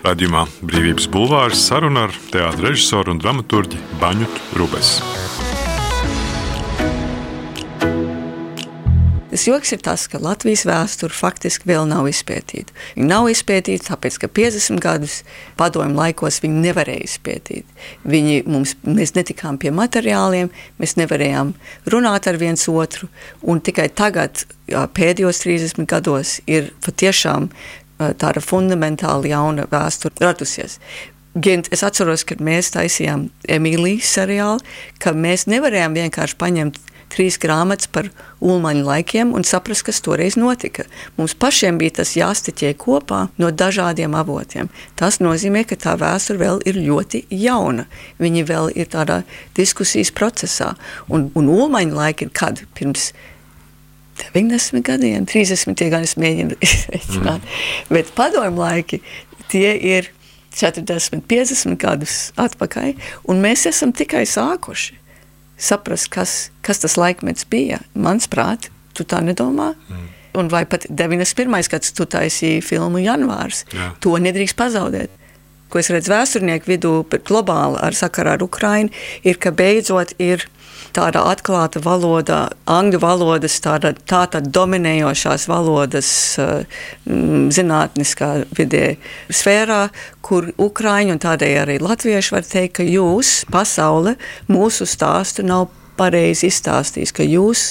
Radījumā 0.00 0.46
Brīvības 0.64 1.10
Bulvārs 1.12 1.60
saruna 1.68 2.08
ar 2.08 2.16
teātris 2.32 2.64
režisoru 2.64 3.14
un 3.14 3.20
dramaturgu 3.20 3.78
Baņutu 4.00 4.58
Rubesu. 4.58 5.49
Tas 9.30 9.46
joks 9.46 9.70
ir 9.76 9.82
tas, 9.86 10.08
ka 10.10 10.18
Latvijas 10.18 10.64
vēsture 10.66 11.14
faktiski 11.14 11.68
vēl 11.70 11.84
nav 11.86 12.08
izpētīta. 12.10 12.74
Viņa 12.96 13.06
nav 13.06 13.28
izpētīta, 13.30 13.92
tāpēc 13.92 14.16
ka 14.24 14.30
50 14.40 14.82
gadus 14.82 15.20
padomju 15.60 15.94
laikos 15.94 16.40
viņi 16.42 16.64
nevarēja 16.64 17.06
izpētīt. 17.06 17.76
Viņi 18.10 18.40
mums, 18.50 18.74
mēs 18.82 19.14
netikām 19.14 19.60
pie 19.62 19.70
materiāliem, 19.74 20.50
mēs 20.82 20.96
nevarējām 20.98 21.54
runāt 21.94 22.26
ar 22.26 22.40
viens 22.42 22.66
otru, 22.70 23.06
un 23.46 23.62
tikai 23.62 23.86
tagad, 23.94 24.42
pēdējos 24.66 25.44
30 25.46 25.86
gados, 25.90 26.40
ir 26.50 26.72
patiešām 26.82 27.52
tāda 28.18 28.42
fundamentāli 28.42 29.30
jauna 29.30 29.70
vēsture 29.70 30.26
radusies. 30.26 30.80
Gent, 31.38 31.68
es 31.70 31.84
atceros, 31.86 32.24
kad 32.26 32.40
mēs 32.42 32.72
taisījām 32.74 33.28
Emīlijas 33.46 34.10
seriālu, 34.16 34.58
ka 34.98 35.12
mēs 35.14 35.46
nevarējām 35.46 35.94
vienkārši 35.94 36.38
paņemt 36.40 36.80
trīs 37.10 37.38
grāmatas 37.40 37.88
par 37.92 38.08
ulmaņu 38.40 38.84
laikiem 38.86 39.32
un 39.36 39.44
saprast, 39.46 39.84
kas 39.88 40.00
toreiz 40.04 40.36
notika. 40.40 40.86
Mums 41.18 41.34
pašiem 41.38 41.80
bija 41.80 41.98
tas 42.00 42.14
jāstiķē 42.16 42.72
kopā 42.80 43.26
no 43.40 43.50
dažādiem 43.50 44.14
avotiem. 44.18 44.70
Tas 44.98 45.20
nozīmē, 45.22 45.64
ka 45.68 45.78
tā 45.80 45.96
vēsture 46.00 46.40
vēl 46.40 46.62
ir 46.70 46.80
ļoti 46.80 47.24
jauna. 47.34 47.86
Viņi 48.22 48.46
vēl 48.48 48.70
ir 48.78 48.90
tādā 48.92 49.22
diskusijas 49.58 50.12
procesā. 50.14 50.74
Un, 51.08 51.28
un 51.34 51.50
ulmaņu 51.50 51.98
laiki 51.98 52.28
ir 52.28 52.32
kad? 52.36 52.64
Pirms 52.78 53.10
90 54.20 54.84
gadiem, 54.84 55.26
30 55.26 55.90
gadi 55.90 56.08
es 56.08 56.16
mēģinu 56.20 56.56
izreikināt. 56.64 57.44
Mm. 57.44 57.92
Bet 57.96 58.14
padomu 58.16 58.64
laiki 58.64 59.00
tie 59.50 59.74
ir 59.74 60.10
40, 60.56 61.22
50 61.30 61.78
gadus 61.80 62.16
atpakaļ, 62.40 62.94
un 63.30 63.42
mēs 63.42 63.68
esam 63.70 63.94
tikai 63.96 64.24
sākuši 64.28 64.99
saprast, 65.60 66.08
kas, 66.12 66.34
kas 66.66 66.82
tas 66.82 66.96
laikmets 67.00 67.46
bija. 67.50 67.80
Mans 67.94 68.28
prāts, 68.30 68.72
tu 68.96 69.04
tā 69.04 69.20
nedomā. 69.24 69.74
Mm. 69.88 70.08
Un 70.40 70.50
vai 70.50 70.62
pat 70.68 70.86
91. 70.88 71.68
gads, 71.72 71.92
tu 71.96 72.06
taisīji 72.06 72.62
filmu 72.62 73.02
Janvārs, 73.02 73.64
Jā. 73.74 73.90
to 74.02 74.14
nedrīkst 74.22 74.58
pazaudēt. 74.58 75.10
Ko 75.70 75.78
es 75.78 75.90
redzu 75.90 76.12
vēsturnieku 76.12 76.70
vidū, 76.70 76.92
globāli 77.26 77.78
ar 77.82 77.94
sakarā 77.94 78.36
ar 78.38 78.44
Ukrainu, 78.46 78.90
ir, 79.26 79.38
ka 79.42 79.50
beidzot 79.54 80.14
ir 80.22 80.46
tāda 81.00 81.24
atklāta 81.30 81.80
valoda, 81.84 82.40
angļu 82.68 83.00
valodas, 83.02 83.56
tāda, 83.64 83.94
tāda 84.08 84.42
dominējošās 84.44 85.48
valodas 85.50 86.12
mm, 86.38 87.48
zinātniskā 87.56 88.30
vidē 88.56 88.94
sfērā, 89.32 89.86
kur 90.24 90.52
Ukraiņi 90.60 91.16
un 91.16 91.22
tādēļ 91.22 91.58
arī 91.64 91.80
latvieši 91.82 92.36
var 92.36 92.46
teikt, 92.46 92.78
ka 92.80 92.86
jūs, 92.86 93.40
pasaule, 93.52 94.16
mūsu 94.52 94.88
stāstu 94.88 95.46
nav 95.46 95.70
pareizi 96.00 96.48
izstāstījis, 96.48 97.12
ka 97.16 97.26
jūs 97.26 97.70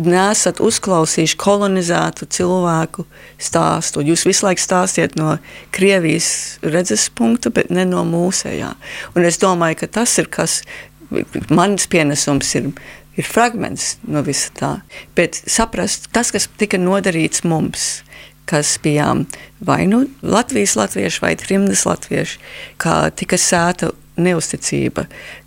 nesat 0.00 0.60
uzklausījuši 0.64 1.36
kolonizētu 1.40 2.28
cilvēku 2.32 3.04
stāstu. 3.40 4.04
Jūs 4.06 4.24
visu 4.28 4.46
laiku 4.46 4.62
stāstiet 4.62 5.16
no 5.20 5.36
Krievijas 5.74 6.60
redzes 6.64 7.08
punkta, 7.12 7.52
bet 7.52 7.70
ne 7.74 7.84
no 7.88 8.04
mūsējā. 8.08 8.72
Un 9.14 9.28
es 9.28 9.40
domāju, 9.42 9.82
ka 9.82 9.90
tas 10.00 10.16
ir 10.22 10.30
kas, 10.32 10.60
mans 11.50 11.86
pienesums 11.90 12.54
ir, 12.58 12.70
ir 13.18 13.26
fragments 13.26 13.96
no 14.08 14.22
visa 14.26 14.52
tā. 14.56 14.72
Bet 15.18 15.40
saprast, 15.46 16.10
tas, 16.14 16.32
kas 16.34 16.48
tika 16.60 16.80
nodarīts 16.80 17.44
mums, 17.44 18.02
kas 18.50 18.76
bijām 18.82 19.26
vai 19.62 19.84
nu 19.86 20.04
Latvijas 20.22 20.74
latvieši 20.78 21.22
vai 21.22 21.36
Trimdas 21.38 21.84
latvieši, 21.86 22.40
kā 22.82 22.96
tika 23.14 23.38
sēta 23.38 23.92
neusticība, 24.20 25.06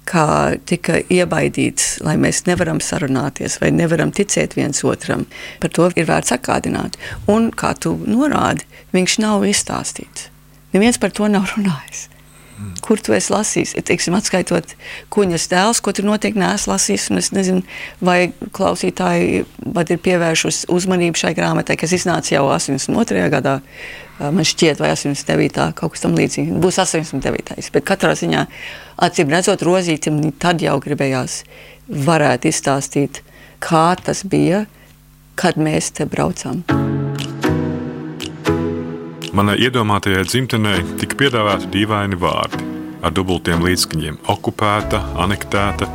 kā 0.10 0.28
tika 0.66 1.00
iebaidīts, 1.12 2.00
lai 2.06 2.16
mēs 2.22 2.44
nevaram 2.48 2.80
sarunāties 2.84 3.60
vai 3.62 3.72
nevaram 3.76 4.14
ticēt 4.16 4.56
viens 4.58 4.84
otram. 4.88 5.28
Par 5.62 5.74
to 5.76 5.90
ir 5.96 6.08
vērts 6.10 6.36
atgādināt. 6.38 6.98
Un, 7.30 7.52
kā 7.52 7.74
tu 7.78 7.96
norādi, 8.08 8.66
viņš 8.96 9.20
nav 9.24 9.46
izstāstīts. 9.50 10.30
Neviens 10.74 10.98
par 10.98 11.14
to 11.14 11.30
nav 11.30 11.52
runājis. 11.54 12.08
Kur 12.84 13.02
tu 13.02 13.16
esi 13.16 13.32
lasījis? 13.34 13.74
Teiksim, 13.88 14.16
atskaitot 14.18 14.76
kuģas 15.14 15.48
tēlus, 15.52 15.82
ko 15.84 15.94
tu 15.96 16.06
noteikti 16.06 16.40
neesi 16.40 16.70
lasījis. 16.70 17.10
Es 17.20 17.32
nezinu, 17.36 17.64
vai 18.04 18.34
klausītāji 18.56 19.44
ir 19.44 20.02
pievēršusi 20.06 20.70
uzmanību 20.74 21.20
šai 21.20 21.34
grāmatai, 21.38 21.78
kas 21.80 21.96
iznāca 21.98 22.36
jau 22.36 22.46
82. 22.52 23.28
gadā. 23.34 23.60
Man 24.24 24.46
šķiet, 24.46 24.80
vai 24.80 24.94
89. 24.94 25.74
kaut 25.80 25.96
kas 25.96 26.06
tam 26.06 26.14
līdzīgs. 26.18 26.54
Būs 26.64 26.80
89. 26.84 27.72
Bet 27.74 27.88
katrā 27.88 28.14
ziņā, 28.20 28.46
acīm 29.08 29.34
redzot, 29.34 29.66
rozītam 29.66 30.22
tad 30.40 30.62
jau 30.64 30.78
gribējās 30.84 31.42
varētu 31.90 32.52
izstāstīt, 32.54 33.24
kā 33.64 33.90
tas 34.00 34.24
bija, 34.24 34.66
kad 35.40 35.58
mēs 35.58 35.92
te 35.98 36.08
braucām. 36.08 36.64
Manai 39.34 39.56
iedomātajai 39.66 40.28
dzimtenei 40.30 40.84
tika 41.02 41.18
piedāvāti 41.18 41.66
dīvaini 41.74 42.20
vārdi 42.22 42.60
ar 43.02 43.14
dubultiem 43.18 43.64
līdzskaņiem- 43.66 44.20
okupēta, 44.34 45.00
anektēta. 45.24 45.88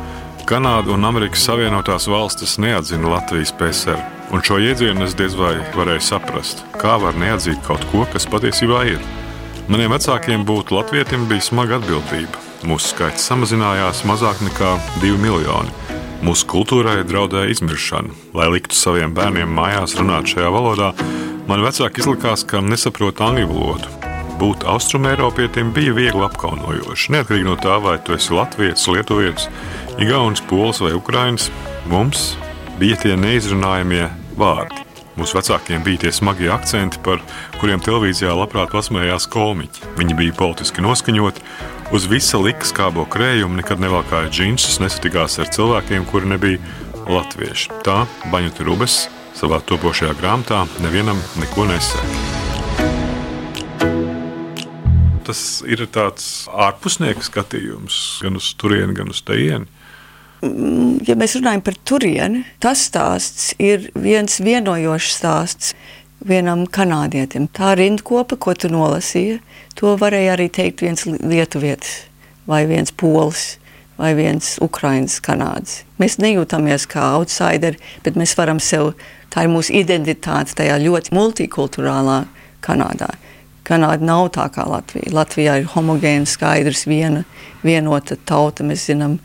Kanāda 0.49 0.91
un 0.91 1.05
Amerikas 1.07 1.45
Savienotās 1.47 2.09
valstis 2.11 2.57
neatzina 2.59 3.07
Latvijas 3.07 3.53
PSR, 3.55 4.01
un 4.31 4.41
šo 4.41 4.57
jēdzienu 4.59 5.03
es 5.05 5.15
diez 5.15 5.37
vai 5.39 5.55
varēju 5.71 6.01
saprast, 6.01 6.65
kā 6.73 6.99
var 6.99 7.13
neatzīt 7.13 7.63
kaut 7.63 7.85
ko, 7.93 8.05
kas 8.11 8.25
patiesībā 8.25 8.85
ir. 8.91 8.99
Maniem 9.69 9.91
vecākiem 9.91 10.43
būt 10.43 10.71
latvietim 10.75 11.25
bija 11.29 11.41
smaga 11.41 11.79
atbildība. 11.79 12.35
Mūsu 12.63 12.91
skaits 12.91 13.23
samazinājās 13.29 14.03
mazāk 14.03 14.43
nekā 14.43 14.79
2 14.99 15.17
miljoni. 15.17 15.71
Mūsu 16.21 16.43
kultūrai 16.45 17.07
draudēja 17.07 17.55
izmiršana. 17.55 18.11
Lai 18.33 18.49
liktu 18.49 18.75
saviem 18.75 19.13
bērniem 19.15 19.47
mājās 19.47 19.95
runāt 19.95 20.27
šajā 20.27 20.51
valodā, 20.51 20.93
Man 21.49 21.63
vecāki 21.65 22.03
izlikās, 22.03 22.43
ka 22.45 22.59
nesaprot 22.61 23.23
angļu 23.25 23.47
valodu. 23.49 23.87
Būt 24.37 24.67
austrumēropietim 24.69 25.71
bija 25.73 25.95
viegli 25.97 26.21
apkaunojoši. 26.27 27.09
Neatkarīgi 27.15 27.47
no 27.47 27.55
tā, 27.57 27.79
vai 27.81 27.95
tu 28.05 28.13
esi 28.13 28.35
Latvijas, 28.37 28.85
Lietuvietis, 28.85 29.47
Igaunis, 29.97 30.43
Pols 30.45 30.83
vai 30.85 30.93
Ukrainis, 30.93 31.47
mums 31.89 32.35
bija 32.77 33.01
tie 33.01 33.17
neizrunājamie 33.17 34.05
vārdi. 34.37 34.85
Mūsu 35.17 35.39
vecākiem 35.39 35.81
bija 35.83 36.05
tie 36.05 36.13
smagie 36.13 36.53
akcenti, 36.53 37.01
par 37.01 37.17
kuriem 37.57 37.81
televīzijā 37.81 38.37
labprāt 38.37 38.69
pasmējās 38.77 39.25
komiķi. 39.33 39.95
Viņi 39.97 40.21
bija 40.21 40.37
politiski 40.37 40.85
noskaņoti, 40.85 41.41
uz 41.97 42.05
visa 42.13 42.37
lika 42.37 42.69
skābo 42.69 43.09
krējumu, 43.09 43.57
nekad 43.57 43.81
nevalkāja 43.81 44.29
džinsus, 44.29 44.77
nesatikās 44.85 45.41
ar 45.41 45.49
cilvēkiem, 45.57 46.05
kuri 46.13 46.29
nebija 46.29 46.61
latvieši. 47.09 47.73
Tā 47.81 48.03
Baņuta 48.29 48.69
Rubes 48.69 49.07
savā 49.39 49.61
topošajā 49.63 50.13
grāmatā 50.19 50.65
nevienam 50.83 51.19
neko 51.39 51.65
nesaka. 51.69 52.05
Tas 55.29 55.41
ir 55.69 55.85
tāds 55.93 56.47
ārpusnieka 56.49 57.23
skatījums 57.23 58.19
gan 58.23 58.39
uz 58.39 58.53
turieni, 58.59 58.97
gan 58.97 59.13
uz 59.13 59.21
tejieni 59.23 59.69
ja 61.07 61.15
mēs 61.19 61.35
runājam 61.39 61.63
par 61.63 61.77
turieni, 61.87 62.43
tas 62.63 62.85
stāsts 62.87 63.53
ir 63.59 63.89
viens 63.99 64.39
vienojošs 64.43 65.15
stāsts 65.19 65.73
vienam 66.25 66.65
kanādietim. 66.67 67.47
Tā 67.51 67.75
rindkopa, 67.79 68.37
ko 68.39 68.55
tu 68.55 68.71
nolasīji, 68.71 69.39
to 69.79 69.95
varēja 69.99 70.35
arī 70.35 70.49
teikt 70.51 70.83
viens 70.83 71.05
lietuvietis 71.07 72.05
vai 72.49 72.65
viens 72.69 72.91
polis 72.91 73.58
vai 73.99 74.13
viens 74.17 74.55
ukraiņš, 74.63 75.19
kanāds. 75.25 75.81
Mēs 75.99 76.17
nejūtamies 76.23 76.87
kā 76.89 77.11
outsideri, 77.17 77.79
bet 78.05 78.17
mēs 78.19 78.35
varam 78.39 78.61
sev, 78.63 78.93
tā 79.33 79.45
ir 79.45 79.51
mūsu 79.53 79.75
identitāte 79.81 80.55
tajā 80.57 80.79
ļoti 80.81 81.15
multikulturālā 81.17 82.23
Kanādā. 82.63 83.11
Kanāda 83.63 84.03
nav 84.03 84.31
tā 84.35 84.47
kā 84.51 84.65
Latvija. 84.67 85.13
Latvijā 85.15 85.59
ir 85.61 85.69
homogēna, 85.71 86.27
skaidrs, 86.27 86.87
viena, 86.89 87.21
vienota 87.63 88.17
tauta. 88.27 88.65
Mēs 88.67 88.89
zinām, 88.89 89.19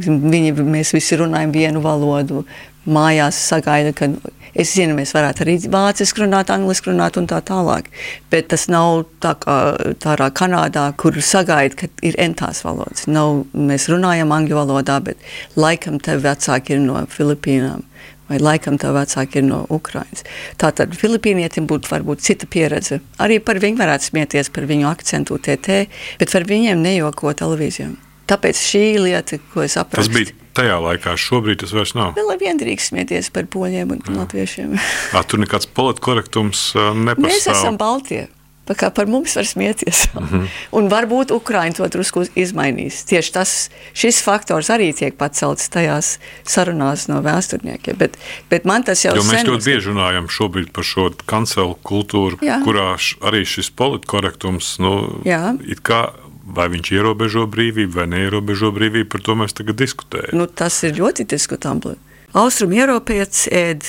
Viņi, 0.00 0.54
mēs 0.64 0.94
visi 0.94 1.18
runājam 1.20 1.50
vienu 1.52 1.82
valodu. 1.84 2.44
Mājās 2.88 3.36
sagaida, 3.50 3.92
ka 3.92 4.08
es 4.54 4.74
zinu, 4.74 4.96
mēs 4.98 5.14
varētu 5.16 5.44
arī 5.44 5.56
vāciski 5.70 6.24
runāt, 6.24 6.52
angliski 6.54 6.90
runāt 6.92 7.18
un 7.20 7.28
tā 7.30 7.40
tālāk. 7.46 7.90
Bet 8.32 8.50
tas 8.52 8.68
nav 8.72 9.04
tā 9.22 9.34
kā 9.40 9.58
tādā 10.02 10.30
Kanādā, 10.30 10.86
kur 11.00 11.16
sagaida, 11.24 11.76
ka 11.82 11.90
ir 12.06 12.18
entās 12.20 12.64
valodas. 12.66 13.06
Nav, 13.10 13.44
mēs 13.54 13.88
runājam 13.92 14.32
angļu 14.34 14.58
valodā, 14.58 15.00
bet 15.04 15.30
laikam 15.56 16.00
te 16.02 16.18
vecāki 16.20 16.76
ir 16.76 16.84
no 16.84 17.04
Filipīnām 17.10 17.86
vai 18.30 18.38
laikam 18.38 18.76
tā 18.78 18.92
vecāki 18.94 19.40
ir 19.40 19.48
no 19.48 19.64
Ukrainas. 19.74 20.22
Tātad 20.60 20.94
Filipīnietim 20.98 21.66
būtu 21.70 21.90
varbūt 21.90 22.22
cita 22.22 22.46
pieredze. 22.50 23.00
Arī 23.18 23.40
par 23.42 23.58
viņu 23.62 23.80
varētu 23.80 24.12
smieties 24.12 24.52
par 24.54 24.68
viņu 24.70 24.86
akcentu 24.90 25.40
TT, 25.42 25.82
bet 26.20 26.30
par 26.30 26.46
viņiem 26.46 26.78
nejoko 26.84 27.34
televīzijām. 27.34 27.98
Tāpēc 28.30 28.62
šī 28.62 28.84
lieta, 29.02 29.40
ko 29.52 29.64
es 29.66 29.74
saprotu, 29.78 30.04
tas 30.04 30.12
bija 30.12 30.34
tajā 30.56 30.80
laikā, 30.82 31.14
šobrīd 31.18 31.62
tas 31.64 31.74
vairs 31.74 31.94
nav. 31.98 32.12
Vēl 32.18 32.34
vien 32.40 32.60
drīkst 32.60 32.92
smieties 32.92 33.30
par 33.34 33.48
poļiem 33.50 33.94
un 33.96 34.02
Jā. 34.04 34.18
latviešiem. 34.22 34.76
À, 35.16 35.24
tur 35.26 35.42
nekāds 35.42 35.70
politkorektums 35.70 36.70
nepastāv. 36.76 37.26
Mēs 37.26 37.48
esam 37.50 37.80
Baltie. 37.80 38.28
Kā 38.70 38.86
par 38.94 39.08
mums 39.10 39.32
var 39.34 39.46
smieties. 39.46 40.04
Mm 40.14 40.26
-hmm. 40.26 40.46
Un 40.78 40.88
varbūt 40.90 41.32
Ukraiņa 41.34 41.74
to 41.76 41.88
drusku 41.88 42.22
izmainīs. 42.38 43.02
Tieši 43.04 43.32
tas, 43.32 43.70
šis 43.92 44.22
faktors 44.22 44.70
arī 44.70 44.92
tiek 44.94 45.16
pacelts 45.18 45.68
tajās 45.68 46.18
sarunās 46.44 47.08
no 47.08 47.20
vēsturniekiem. 47.20 47.96
Bet, 47.96 48.18
bet 48.50 48.64
man 48.64 48.82
tas 48.82 49.04
jau 49.04 49.16
ir. 49.16 49.22
Mēs 49.22 49.46
ļoti 49.46 49.64
bieži 49.64 49.90
runājam 49.90 50.28
šobrīd 50.28 50.70
par 50.72 50.84
šo 50.84 51.10
kancelu 51.26 51.78
kultūru, 51.82 52.38
Jā. 52.42 52.62
kurā 52.64 52.94
arī 53.20 53.44
šis 53.44 53.70
politkorektums 53.70 54.78
nu, 54.78 55.22
it 55.66 55.80
kā 55.82 56.12
Vai 56.50 56.66
viņš 56.72 56.92
ierobežo 56.96 57.44
brīvību 57.50 57.94
vai 58.00 58.06
neierobežo 58.10 58.72
brīvību, 58.74 59.08
par 59.12 59.22
to 59.26 59.36
mēs 59.38 59.54
tagad 59.56 59.78
diskutējam. 59.78 60.38
Nu, 60.40 60.46
tas 60.46 60.80
ir 60.86 60.96
ļoti 60.98 61.28
diskutabli. 61.30 61.94
Austrum 62.38 62.74
Eiropietis 62.74 63.46
ēd 63.50 63.86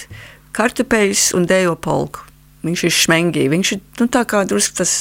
kartupeļus 0.58 1.32
un 1.38 1.48
dejo 1.50 1.76
polku. 1.80 2.28
Viņš 2.66 2.86
ir 2.86 2.94
šmengi, 2.94 3.48
viņš 3.50 3.74
ir 3.74 3.82
nu, 4.02 4.08
tā 4.12 4.22
kā 4.30 4.44
drusku 4.46 4.82
tas, 4.82 4.94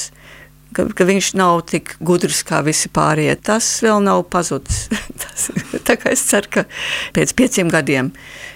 ka, 0.77 0.87
ka 0.97 1.07
viņš 1.09 1.33
nav 1.37 1.61
tik 1.69 1.95
gudrs 2.01 2.41
kā 2.49 2.63
visi 2.65 2.89
pārējie. 2.93 3.37
Tas 3.45 3.69
vēl 3.85 4.01
nav 4.05 4.25
pazudis. 4.33 4.87
tas, 5.23 5.51
tā 5.85 5.97
kā 6.01 6.15
es 6.15 6.25
ceru, 6.29 6.53
ka 6.53 6.67
pēc 7.17 7.35
pieciem 7.37 7.73
gadiem, 7.73 8.13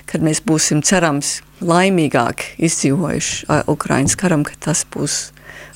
kad 0.08 0.24
mēs 0.24 0.40
būsim 0.44 0.80
cerams 0.84 1.38
laimīgāk 1.64 2.54
izdzīvojuši 2.64 3.48
Ukraiņas 3.72 4.18
karam, 4.20 4.44
ka 4.46 4.56
tas 4.70 4.84
būs 4.88 5.20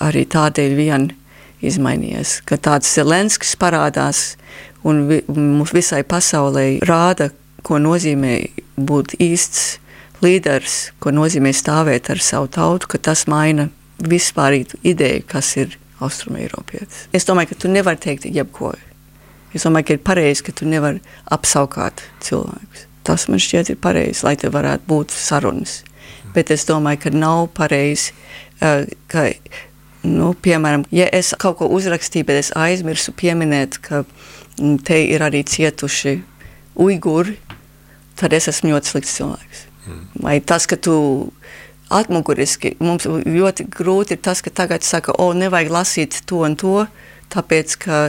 arī 0.04 0.24
tādēļ 0.28 0.76
vien 0.78 1.08
izmainījies. 1.64 2.38
Ka 2.48 2.58
tāds 2.60 2.90
Zelenskis 2.94 3.56
parādās 3.58 4.36
un 4.86 5.06
vi, 5.10 5.22
mums 5.28 5.74
visai 5.74 6.04
pasaulē 6.06 6.78
rāda, 6.86 7.30
ko 7.66 7.80
nozīmē 7.82 8.38
būt 8.78 9.16
īsts 9.22 9.78
līderis, 10.22 10.78
ko 11.02 11.12
nozīmē 11.14 11.52
stāvēt 11.54 12.10
ar 12.12 12.22
savu 12.22 12.50
tautu, 12.54 12.90
ka 12.94 13.02
tas 13.10 13.26
maina 13.30 13.68
vispārīgu 13.98 14.78
ideju, 14.86 15.24
kas 15.30 15.54
ir 15.58 15.78
austrumēropietis. 16.04 17.08
Es 17.14 17.26
domāju, 17.26 17.52
ka 17.52 17.64
tu 17.64 17.72
nevari 17.72 18.00
teikt 18.02 18.28
jebko. 18.30 18.74
Es 19.54 19.64
domāju, 19.66 19.88
ka 19.88 19.96
ir 19.96 20.04
pareizi, 20.06 20.44
ka 20.46 20.54
tu 20.54 20.68
nevari 20.68 21.02
apsaukāt 21.34 22.04
cilvēkus. 22.24 22.86
Tas 23.08 23.24
man 23.30 23.40
šķiet 23.42 23.72
ir 23.72 23.78
pareizi, 23.80 24.22
lai 24.26 24.36
te 24.38 24.50
varētu 24.52 24.84
būt 24.90 25.14
sarunas. 25.14 25.80
Bet 26.34 26.52
es 26.54 26.66
domāju, 26.68 27.06
ka 27.06 27.14
nav 27.14 27.48
pareizi, 27.56 28.12
uh, 28.60 28.84
ka 29.10 29.30
Nu, 30.08 30.32
piemēram, 30.32 30.86
ja 30.94 31.08
es 31.12 31.34
kaut 31.40 31.58
ko 31.60 31.68
uzrakstīju, 31.74 32.26
bet 32.28 32.40
es 32.40 32.52
aizmirsu 32.56 33.12
pieminēt, 33.18 33.80
ka 33.84 34.04
mm, 34.04 34.78
te 34.86 35.02
ir 35.04 35.24
arī 35.26 35.42
cietuši 35.44 36.18
uiguri, 36.78 37.36
tad 38.18 38.36
es 38.36 38.48
esmu 38.50 38.72
ļoti 38.72 38.92
slikts 38.92 39.16
cilvēks. 39.18 39.64
Mm. 39.88 40.04
Vai 40.24 40.38
tas, 40.40 40.68
ka 40.70 40.78
tu 40.80 40.96
atmuguriski, 41.92 42.76
mums 42.84 43.08
ļoti 43.08 43.68
grūti 43.72 44.16
ir 44.16 44.22
tas, 44.24 44.42
ka 44.44 44.52
tagad 44.54 44.84
saka, 44.86 45.14
o, 45.16 45.30
nevajag 45.36 45.72
lasīt 45.72 46.20
to 46.28 46.42
un 46.46 46.56
to, 46.60 46.82
tāpēc, 47.32 47.76
ka 47.84 48.00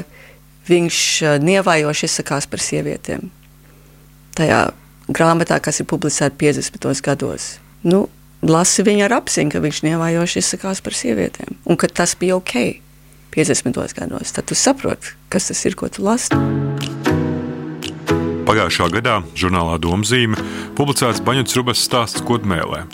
viņš 0.69 0.99
eh, 1.23 1.39
nievajoši 1.43 2.07
izsakās 2.09 2.47
par 2.49 2.63
sievietēm. 2.63 3.29
Tajā 4.37 4.61
grāmatā, 5.09 5.57
kas 5.63 5.81
ir 5.81 5.89
publicēta 5.89 6.37
50. 6.39 7.01
gados. 7.05 7.55
Nu, 7.83 8.07
lasi 8.45 8.85
viņu 8.87 9.07
ar 9.07 9.17
apziņu, 9.19 9.53
ka 9.53 9.63
viņš 9.63 9.81
nevajoši 9.87 10.43
izsakās 10.43 10.83
par 10.85 10.95
sievietēm, 10.95 11.59
un 11.65 11.79
ka 11.79 11.89
tas 11.91 12.15
bija 12.19 12.37
ok 12.39 12.55
50. 13.35 13.93
gados. 13.95 14.33
Tad 14.33 14.49
tu 14.49 14.55
saproti, 14.55 15.13
kas 15.29 15.51
tas 15.51 15.65
ir, 15.65 15.75
ko 15.79 15.89
tu 15.91 16.05
lasi. 16.05 16.33
Pagājušā 18.49 18.87
gadā 18.89 19.19
žurnālā 19.37 19.77
Domzīme 19.77 20.39
publicēts 20.77 21.21
Baņots 21.21 21.53
Rubas 21.59 21.83
stāsts 21.85 22.23
Kodmēlē. 22.25 22.87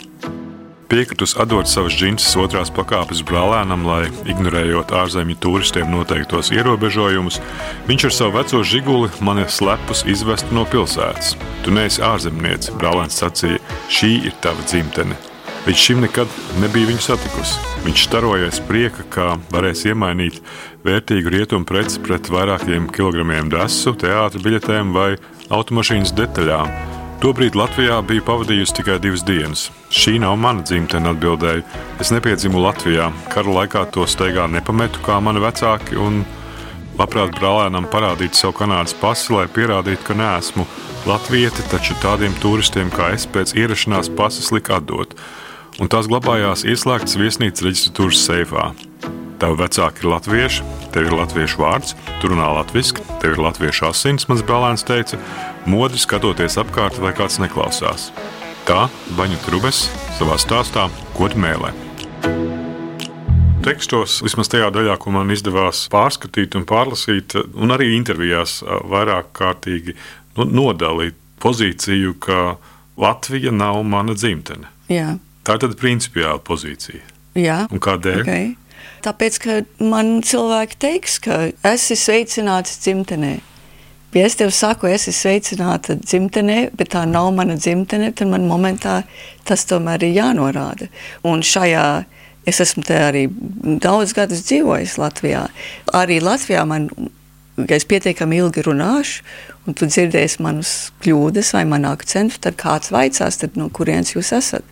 Piekritus 0.86 1.32
atdot 1.40 1.66
savas 1.66 1.96
džinses 1.98 2.36
otrās 2.38 2.68
pakāpes 2.70 3.24
brālēnam, 3.26 3.82
lai, 3.88 4.04
ignorējot 4.30 4.92
ārzemju 4.94 5.38
turistiem 5.42 5.88
noteiktos 5.90 6.52
ierobežojumus, 6.54 7.40
viņš 7.88 8.06
ar 8.06 8.14
savu 8.14 8.36
veco 8.36 8.60
žiguli 8.62 9.10
mani 9.24 9.48
slepus 9.50 10.04
izvestu 10.06 10.54
no 10.54 10.62
pilsētas. 10.70 11.34
Tu 11.64 11.74
neesi 11.74 12.04
ārzemniece, 12.06 12.76
brālēns 12.78 13.18
sacīja, 13.18 13.58
šī 13.90 14.12
ir 14.28 14.36
tava 14.44 14.62
dzimtene. 14.68 15.18
Līdz 15.66 15.80
šim 15.82 16.04
nekad 16.04 16.30
nebija 16.62 16.86
viņu 16.86 17.02
satikusi. 17.02 17.56
Viņš 17.82 18.02
starojas 18.06 18.60
prieka, 18.68 19.02
kā 19.10 19.24
varēs 19.50 19.80
iemainīt 19.90 20.36
vērtīgu 20.86 21.32
rietumu 21.34 21.66
preci 21.66 21.98
pret 22.04 22.28
vairākiem 22.30 22.84
kilogramiem 22.94 23.48
desu, 23.50 23.90
teātris 23.98 24.44
biļetēm 24.44 24.92
vai 24.94 25.16
automašīnas 25.50 26.12
detaļām. 26.14 26.70
Tobrīd 27.18 27.58
Latvijā 27.58 27.96
bija 28.06 28.22
pavadījusi 28.28 28.76
tikai 28.78 29.00
divas 29.02 29.24
dienas. 29.26 29.64
Šī 29.90 30.20
nav 30.22 30.36
mana 30.38 30.62
dzimtene, 30.62 31.10
atbildēju. 31.16 31.64
Es 31.98 32.12
nepiedzimu 32.14 32.62
Latvijā. 32.62 33.08
Kara 33.32 33.54
laikā 33.56 33.82
to 33.90 34.06
steigā 34.06 34.44
nepametu 34.52 35.02
kā 35.02 35.16
mani 35.18 35.42
vecāki, 35.42 35.98
un 35.98 36.20
labprāt 37.00 37.34
brālēnam 37.40 37.88
parādītu 37.90 38.38
savu 38.38 38.54
kanādas 38.60 38.94
pasi, 39.00 39.32
lai 39.34 39.48
pierādītu, 39.50 40.04
ka 40.06 40.14
neesmu 40.14 40.68
latvieti, 41.10 41.66
taču 41.74 41.98
tādiem 42.06 42.38
turistiem 42.38 42.94
kā 42.94 43.10
es 43.18 43.26
pēc 43.26 43.56
ierašanās 43.58 44.12
pases 44.14 44.52
lika 44.54 44.78
atdot 44.78 45.18
un 45.80 45.90
tās 45.92 46.08
glabājās 46.10 46.64
ieslēgtas 46.68 47.18
viesnīcas 47.20 47.64
reģistratūras 47.66 48.22
seifā. 48.28 48.70
Tavi 49.36 49.58
vecāki 49.60 50.00
ir 50.00 50.10
latvieši, 50.14 50.66
tev 50.94 51.10
ir 51.10 51.16
latviešu 51.18 51.60
vārds, 51.60 51.96
tu 52.22 52.30
runā 52.32 52.46
latviešu, 52.56 53.02
tev 53.20 53.34
ir 53.34 53.42
latviešu 53.44 53.90
asins, 53.90 54.24
mans 54.30 54.44
brālēns 54.46 54.86
teica, 54.88 55.20
modri 55.68 56.00
skatoties 56.00 56.56
apkārt, 56.62 56.96
vai 57.02 57.12
kāds 57.16 57.36
neklausās. 57.42 58.08
Tā 58.66 58.86
Baņa 59.18 59.42
Trubes 59.44 59.84
savā 60.16 60.38
stāstā 60.40 60.88
Kotmēlē. 61.18 61.74
Tekstos, 63.66 64.20
vismaz 64.22 64.48
tajā 64.48 64.70
daļā, 64.72 64.94
ko 65.02 65.12
man 65.12 65.30
izdevās 65.34 65.84
pārskatīt 65.92 66.54
un 66.56 66.64
pārlasīt, 66.70 67.34
un 67.58 67.74
arī 67.74 67.92
intervijās 67.96 68.60
vairāk 68.64 69.32
kārtīgi 69.36 69.96
nu, 70.38 70.46
nodalīt 70.46 71.18
pozīciju, 71.42 72.14
ka 72.22 72.56
Latvija 72.96 73.52
nav 73.52 73.82
mana 73.84 74.14
dzimtene. 74.16 74.70
Jā. 74.88 75.16
Tā 75.46 75.54
ir 75.54 75.62
tāda 75.62 75.78
principiāla 75.78 76.40
pozīcija. 76.42 77.02
Jā. 77.38 77.64
Un 77.70 77.82
kādēļ? 77.82 78.22
Okay. 78.24 78.54
Tāpēc, 79.04 79.36
ka 79.42 79.58
man 79.84 80.16
cilvēki 80.26 80.78
teiks, 80.82 81.20
ka 81.22 81.44
esi 81.70 81.94
sveicināts 81.98 82.80
dzimtenē. 82.82 83.36
Ja 84.16 84.24
es 84.24 84.38
tev 84.38 84.50
saku, 84.54 84.88
es 84.88 85.04
esmu 85.10 85.18
sveicināta 85.18 85.94
dzimtenē, 86.00 86.70
bet 86.78 86.94
tā 86.94 87.02
nav 87.06 87.28
mana 87.36 87.58
dzimtene, 87.60 88.14
tad 88.16 88.30
man 88.32 88.46
momentā 88.48 89.02
tas 89.46 89.66
tomēr 89.68 90.06
ir 90.06 90.16
jānorāda. 90.16 90.88
Un 91.28 91.44
šajā 91.44 91.86
es 92.48 92.62
esmu 92.64 92.86
te 92.86 92.96
arī 93.10 93.26
daudz 93.84 94.14
gadus 94.16 94.46
dzīvojis 94.48 94.96
Latvijā. 95.02 95.44
Arī 95.98 96.18
Latvijā 96.24 96.64
man, 96.66 96.88
ja 97.60 97.76
es 97.76 97.84
pietiekami 97.86 98.40
ilgi 98.40 98.64
runāšu, 98.64 99.26
un 99.66 99.76
tu 99.76 99.90
dzirdēsi 99.90 100.40
manas 100.46 100.72
kļūdas 101.04 101.52
vai 101.58 101.66
manu 101.68 101.92
akcentu, 101.92 102.40
tad 102.46 102.56
kāds 102.62 102.94
vaicās, 102.94 103.42
tad 103.42 103.60
no 103.60 103.68
kurienes 103.68 104.14
jūs 104.16 104.32
esat. 104.38 104.64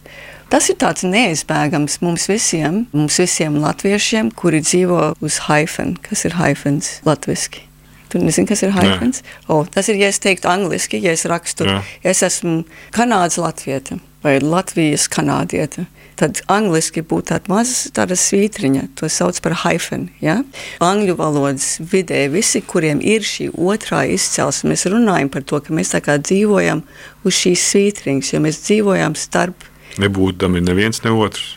Tas 0.53 0.69
ir 0.71 0.79
tāds 0.81 1.05
neizbēgams 1.09 2.01
mums 2.05 2.29
visiem, 2.31 2.85
mums 2.95 3.19
visiem 3.23 3.57
latviešiem, 3.63 4.33
kuri 4.37 4.63
dzīvo 4.65 5.15
uz 5.25 5.39
haifenu. 5.49 5.97
Kas 6.05 6.27
ir 6.29 6.37
haifens 6.39 6.99
latviski? 7.09 7.65
Tu 8.13 8.21
nezini, 8.23 8.47
kas 8.47 8.63
ir 8.63 8.71
hyphens? 8.77 9.25
Oh, 9.51 9.65
tas 9.67 9.89
ir, 9.91 9.99
ja 9.99 10.11
es 10.13 10.21
teiktu 10.23 10.47
angliski, 10.47 11.01
ja 11.03 11.15
es 11.17 11.25
rakstu, 11.27 11.67
Jā. 11.67 11.81
es 12.07 12.23
esmu 12.23 12.63
Kanādas 12.95 13.41
latvieta 13.43 13.99
vai 14.25 14.39
Latvijas 14.41 15.09
kanādieta. 15.13 15.85
Tad 16.15 16.39
angliski 16.49 17.03
būtu 17.03 17.33
tāda 17.33 17.51
maza 17.51 17.91
tāda 17.95 18.15
svītriņa, 18.19 18.87
to 18.95 19.09
sauc 19.11 19.41
par 19.43 19.57
hyphen. 19.65 20.07
Ja? 20.23 20.39
Angļu 20.85 21.17
valodas 21.19 21.75
vidē 21.83 22.29
visi, 22.33 22.63
kuriem 22.63 23.03
ir 23.03 23.27
šī 23.27 23.51
otrā 23.51 24.05
izcelsme, 24.15 24.73
mēs 24.73 24.87
runājam 24.95 25.33
par 25.35 25.43
to, 25.43 25.59
ka 25.59 25.75
mēs 25.75 25.91
tā 25.97 26.01
kā 26.07 26.17
dzīvojam 26.23 26.85
uz 27.27 27.41
šīs 27.43 27.67
svītriņas, 27.73 28.33
jo 28.33 28.43
mēs 28.47 28.63
dzīvojam 28.63 29.19
starp. 29.19 29.67
Nebūdami 30.03 30.63
neviens 30.65 31.03
ne 31.05 31.13
otrs. 31.15 31.55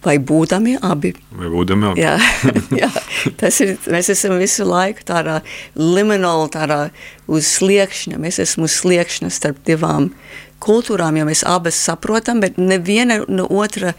Vai 0.00 0.16
būdami 0.16 0.78
abi? 0.80 1.12
Vai 1.36 1.50
būdami 1.52 1.90
abi? 1.90 2.00
Jā, 2.00 2.14
jā, 2.82 2.88
tas 3.40 3.58
ir. 3.60 3.74
Mēs 3.92 4.08
esam 4.14 4.38
visu 4.40 4.64
laiku 4.64 5.04
tādā 5.10 5.40
liminālā, 5.76 6.46
tādā 6.54 6.78
uz 7.28 7.50
sliekšņa. 7.58 8.20
Mēs 8.22 8.40
esam 8.40 8.64
uz 8.64 8.78
sliekšņa 8.80 9.28
starp 9.34 9.60
divām 9.68 10.08
kultūrām, 10.60 11.18
jo 11.20 11.26
mēs 11.28 11.44
abas 11.48 11.76
saprotam, 11.76 12.40
bet 12.40 12.56
neviena 12.60 13.20
no 13.28 13.44
otra 13.44 13.92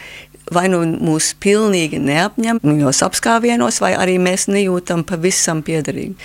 vai 0.52 0.66
nu 0.72 0.82
mūs 0.84 1.32
pilnīgi 1.42 2.00
neapņem 2.02 2.60
viņos 2.64 3.04
apskāvienos, 3.06 3.80
vai 3.84 3.94
arī 3.98 4.18
mēs 4.22 4.48
nejūtam 4.52 5.06
pavisam 5.08 5.62
piederīgi. 5.66 6.18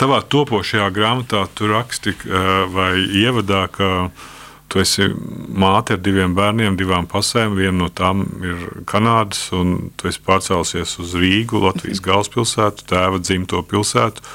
Tavā 0.00 0.22
topošajā 0.30 0.86
grāmatā 0.94 1.44
tu 1.58 1.68
raksti 1.70 2.14
vai 2.74 2.92
ievadā, 3.02 3.66
ka 3.74 3.90
Tu 4.74 4.80
esi 4.82 5.06
māte 5.54 5.94
ar 5.94 6.00
diviem 6.02 6.32
bērniem, 6.34 6.74
divām 6.74 7.06
pasēm. 7.06 7.52
Viena 7.54 7.76
no 7.84 7.86
tām 7.94 8.24
ir 8.42 8.64
Kanādas, 8.90 9.44
un 9.54 9.92
tu 9.94 10.10
esi 10.10 10.18
pārcēlusies 10.26 10.96
uz 10.98 11.14
Rīgu, 11.14 11.60
Latvijas 11.62 12.00
mhm. 12.00 12.08
galvaspilsētu, 12.08 12.88
tēva 12.90 13.22
dzimto 13.22 13.62
pilsētu. 13.70 14.26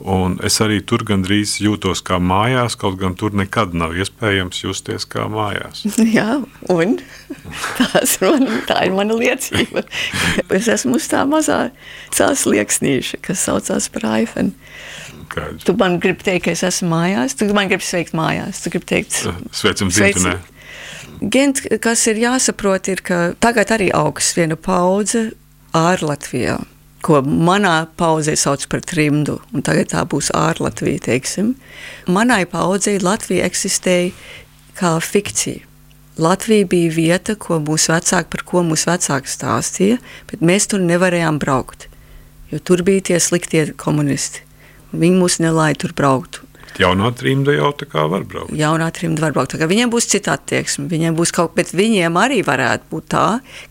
Un 0.00 0.38
es 0.46 0.54
arī 0.64 0.78
tur 0.86 1.02
gandrīz 1.04 1.58
jūtos 1.60 2.00
kā 2.06 2.16
mājās, 2.22 2.78
kaut 2.78 2.96
gan 3.02 3.12
tur 3.18 3.34
nekad 3.36 3.74
nav 3.76 3.92
iespējams 3.98 4.62
justies 4.62 5.04
kā 5.10 5.26
mājās. 5.28 5.82
Jā, 6.16 6.38
un 6.72 6.94
man, 8.22 8.46
tā 8.70 8.78
ir 8.86 8.94
mana 8.96 9.18
liecība. 9.18 9.84
Es 10.60 10.70
esmu 10.70 10.96
uz 11.02 11.10
tā 11.10 11.26
mazā 11.28 11.58
cēlslieksnīša, 12.16 13.20
kas 13.26 13.44
saucās 13.50 13.90
par 13.92 14.06
Aifenu. 14.14 14.54
Kāds? 15.30 15.66
Tu 15.66 15.74
man 15.78 15.98
gribi 16.02 16.26
teikt, 16.26 16.46
ka 16.46 16.54
es 16.54 16.64
esmu 16.66 16.90
mājās, 16.94 17.36
tu 17.38 17.48
man 17.54 17.70
gribi 17.70 17.86
sveikt 17.86 18.16
mājās. 18.18 18.62
Tu 18.64 18.72
gribi 18.74 18.88
teikt, 18.94 19.20
sveicam 19.54 19.92
dzimtenē. 19.92 20.38
Gent, 21.20 21.60
kas 21.84 22.06
ir 22.08 22.20
jāsaprot, 22.22 22.88
ir, 22.88 23.02
ka 23.04 23.20
tagad 23.44 23.72
arī 23.74 23.90
augs 23.92 24.32
viena 24.38 24.56
paudze 24.56 25.30
ārlatvijā, 25.76 26.56
ko 27.04 27.20
manā 27.24 27.74
paudzē 28.00 28.36
sauc 28.40 28.64
par 28.72 28.80
trimdu, 28.84 29.36
un 29.52 29.64
tagad 29.66 29.92
tā 29.92 30.04
būs 30.08 30.30
ārlatvija, 30.36 31.04
teiksim. 31.10 31.54
Manai 32.08 32.46
paudzei 32.48 32.98
Latvija 33.02 33.48
eksistēja 33.48 34.14
kā 34.80 34.96
fikcija. 35.04 35.66
Latvija 36.20 36.66
bija 36.68 36.92
vieta, 36.92 37.36
ko 37.36 37.60
mūsu 37.64 37.94
vecāki, 37.94 38.28
par 38.32 38.42
ko 38.48 38.64
mūsu 38.66 38.90
vecāki 38.90 39.30
stāstīja, 39.30 40.00
bet 40.28 40.42
mēs 40.44 40.68
tur 40.68 40.82
nevarējām 40.84 41.38
braukt, 41.40 41.86
jo 42.52 42.60
tur 42.60 42.82
bija 42.84 43.10
tie 43.12 43.20
sliktie 43.20 43.70
komunisti. 43.80 44.44
Viņi 44.92 45.18
mūs 45.20 45.38
nelaida 45.42 45.84
tur 45.84 45.94
braukt. 45.96 46.40
Jaunā 46.80 47.10
trimda 47.12 47.52
jau 47.52 47.72
tā 47.76 47.86
kā 47.90 48.06
var 48.08 48.22
braukt. 48.24 48.54
Jaunā 48.56 48.86
trimda 48.94 49.24
var 49.24 49.34
braukt. 49.34 49.56
Viņiem 49.58 49.90
būs 49.92 50.06
cita 50.08 50.36
attieksme. 50.38 50.86
Viņiem 50.90 51.16
būs 51.18 51.32
kaut 51.34 51.52
kas, 51.52 51.58
bet 51.58 51.74
viņiem 51.76 52.16
arī 52.16 52.40
varētu 52.46 52.88
būt 52.92 53.08
tā, 53.12 53.26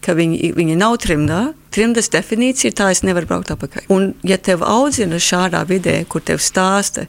ka 0.06 0.14
viņi, 0.18 0.52
viņi 0.58 0.78
nav 0.78 1.00
trimdā. 1.02 1.40
Trimdas 1.74 2.12
definīcija 2.14 2.72
ir 2.72 2.78
tā, 2.78 2.92
es 2.94 3.02
nevaru 3.08 3.30
braukt 3.30 3.54
atpakaļ. 3.56 3.88
Un, 3.94 4.12
ja 4.28 4.38
tev 4.38 4.66
audzina 4.68 5.18
šādā 5.22 5.64
vidē, 5.70 6.02
kur 6.10 6.22
tev 6.26 6.42
stāsta, 6.44 7.08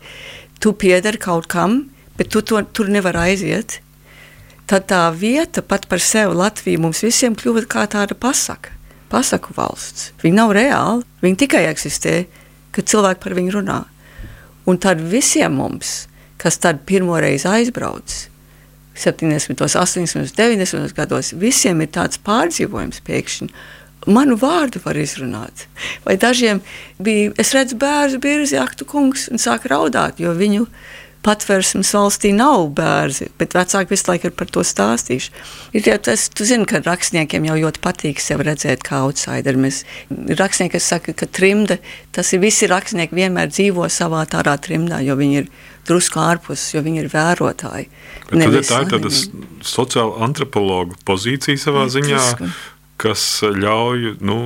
tu 0.61 0.73
piedari 0.73 1.21
kaut 1.21 1.51
kam, 1.51 1.83
bet 2.17 2.33
tu 2.33 2.45
to, 2.45 2.63
tur 2.73 2.89
nevar 2.93 3.19
aiziet, 3.27 3.81
tad 4.71 4.89
tā 4.93 5.05
vieta 5.17 5.65
pat 5.67 5.89
par 5.91 6.01
sevi 6.05 6.37
Latviju 6.37 6.85
mums 6.87 7.01
visiem 7.05 7.37
kļuva 7.37 7.67
kā 7.69 7.87
tāda 7.91 8.17
pasaka. 8.17 8.77
Pasaku 9.11 9.57
valsts. 9.57 10.13
Viņa 10.23 10.37
nav 10.37 10.53
reāla, 10.55 11.01
viņa 11.25 11.41
tikai 11.41 11.65
eksistē, 11.67 12.21
kad 12.71 12.87
cilvēki 12.87 13.25
par 13.25 13.35
viņu 13.35 13.57
runā. 13.57 13.81
Un 14.71 14.79
tad 14.79 15.01
visiem 15.03 15.57
mums, 15.59 16.05
kas 16.39 16.61
tad 16.63 16.85
pirmo 16.87 17.19
reizi 17.19 17.49
aizbrauc, 17.51 18.13
70, 19.01 19.59
80, 19.59 20.35
90 20.37 20.95
gados, 20.95 21.33
visiem 21.35 21.83
ir 21.83 21.91
tāds 21.95 22.21
pārdzīvojums 22.23 23.03
pēkšņi. 23.07 23.51
Manu 24.09 24.37
vārdu 24.41 24.81
var 24.85 24.97
izrunāt. 24.97 25.67
Vai 26.07 26.17
dažiem 26.21 26.63
bija, 27.03 27.35
es 27.41 27.51
redzu, 27.57 27.77
bērns, 27.81 28.17
birzi, 28.23 28.57
aktu 28.61 28.87
kungs, 28.89 29.27
un 29.33 29.43
sāk 29.43 29.67
raudāt, 29.69 30.23
jo 30.23 30.33
viņu 30.37 30.69
patvērsmes 31.27 31.91
valstī 31.95 32.31
nav 32.37 32.71
bērni, 32.77 33.29
bet 33.41 33.55
vecāki 33.57 33.93
visu 33.93 34.09
laiku 34.09 34.31
ir 34.31 34.35
par 34.37 34.49
to 34.53 34.65
stāstījuši. 34.65 35.33
Ir 35.77 35.91
jau 35.91 35.99
tas, 36.09 36.27
tu 36.33 36.47
zini, 36.49 36.67
ka 36.69 36.81
rakstniekiem 36.85 37.49
jau 37.49 37.59
ļoti 37.61 37.83
patīk 37.85 38.23
sevi 38.25 38.47
redzēt 38.49 38.85
kā 38.87 39.03
outsideru. 39.05 39.61
Mēs 39.67 39.83
rakstnieki, 40.11 40.75
kas 40.79 40.89
saka, 40.95 41.15
ka 41.17 41.29
trimda, 41.29 41.77
tas 42.17 42.33
ir 42.33 42.43
visi 42.45 42.71
rakstnieki 42.71 43.17
vienmēr 43.17 43.53
dzīvo 43.53 43.89
savā 43.93 44.25
tādā 44.31 44.57
trimdā, 44.65 45.03
jo 45.05 45.19
viņi 45.21 45.43
ir 45.43 45.53
drusku 45.89 46.21
ārpus, 46.23 46.71
jo 46.75 46.85
viņi 46.87 47.05
ir 47.05 47.13
vērotāji. 47.13 47.89
Nevis, 48.33 48.71
tā 48.71 48.85
ir 48.85 48.93
tāda 48.95 49.13
sociāla 49.67 50.25
antropologa 50.25 50.97
pozīcija 51.09 51.61
savā 51.69 51.89
ziņā. 51.93 52.17
Drusku 52.17 52.53
kas 53.01 53.23
ļauj 53.43 54.17
nu, 54.25 54.39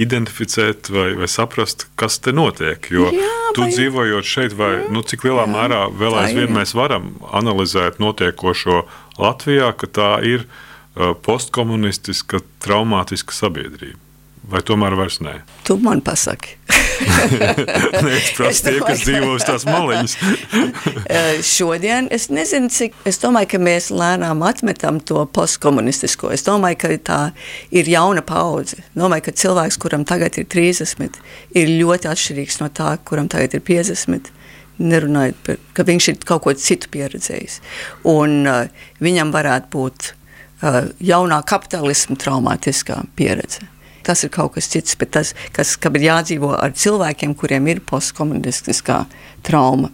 identificēt 0.00 0.88
vai, 0.92 1.10
vai 1.18 1.28
saprast, 1.28 1.86
kas 2.00 2.16
te 2.24 2.32
notiek. 2.32 2.88
Jo 2.92 3.10
jā, 3.12 3.34
tu 3.56 3.66
vai... 3.66 3.72
dzīvojot 3.74 4.28
šeit, 4.28 4.56
vai 4.56 4.72
jā, 4.78 4.86
nu, 4.94 5.04
cik 5.04 5.28
lielā 5.28 5.44
jā, 5.44 5.52
mērā 5.52 5.82
vēl 5.92 6.18
aizvien 6.22 6.54
mēs 6.56 6.72
varam 6.78 7.12
analizēt 7.36 8.00
notiekošo 8.02 8.82
Latvijā, 9.20 9.72
ka 9.76 9.90
tā 10.00 10.10
ir 10.26 10.48
postkomunistiska, 10.96 12.40
traumātiska 12.64 13.36
sabiedrība. 13.36 14.07
Vai 14.48 14.62
tomēr 14.64 14.94
vairs 14.96 15.18
nē? 15.20 15.34
Tu 15.66 15.76
man 15.84 16.00
pasaki. 16.00 16.54
Nē, 16.98 18.12
es 18.16 18.30
prasu 18.36 18.64
tie, 18.64 18.78
kas 18.80 19.02
dzīvo 19.04 19.34
uz 19.36 19.44
tās 19.44 19.66
maliņas. 19.68 20.16
Eh, 21.08 21.38
šodien 21.44 22.08
es 22.12 22.26
nezinu, 22.32 22.68
cik. 22.72 22.96
Es 23.08 23.20
domāju, 23.22 23.48
ka 23.54 23.60
mēs 23.62 23.88
lēnām 23.94 24.42
atmetam 24.44 24.98
to 25.04 25.22
postkomunistisko. 25.32 26.30
Es 26.34 26.44
domāju, 26.44 26.78
ka 26.82 26.90
tā 27.04 27.18
ir 27.72 27.88
jauna 27.88 28.22
paudze. 28.26 28.82
Domāju, 28.98 29.26
ka 29.28 29.36
cilvēks, 29.40 29.78
kuram 29.80 30.04
tagad 30.08 30.36
ir 30.40 30.48
30, 30.52 31.16
ir 31.56 31.72
ļoti 31.80 32.10
atšķirīgs 32.12 32.60
no 32.60 32.68
tā, 32.72 32.90
kuram 33.08 33.30
tagad 33.32 33.56
ir 33.56 33.64
50 33.64 34.32
nerunājot 34.78 35.40
par 35.46 35.56
to, 35.56 35.72
ka 35.76 35.86
viņš 35.88 36.10
ir 36.12 36.20
kaut 36.28 36.44
ko 36.44 36.54
citu 36.54 36.92
pieredzējis. 36.92 37.58
Un, 38.12 38.38
uh, 38.46 38.92
viņam 39.04 39.32
varētu 39.34 39.72
būt 39.74 40.12
uh, 40.12 40.84
jaunā 41.00 41.40
kapitalisma 41.48 42.18
traumātiskā 42.20 43.00
pieredze 43.18 43.66
tas 44.08 44.24
ir 44.24 44.32
kaut 44.32 44.54
kas 44.56 44.70
cits, 44.72 44.96
bet 44.98 45.12
tas, 45.16 45.34
kas 45.52 45.76
ir 45.90 46.06
jādzīvo 46.08 46.54
ar 46.56 46.72
cilvēkiem, 46.72 47.34
kuriem 47.36 47.68
ir 47.68 47.84
postkomunistiskā 47.84 49.02
trauma. 49.44 49.92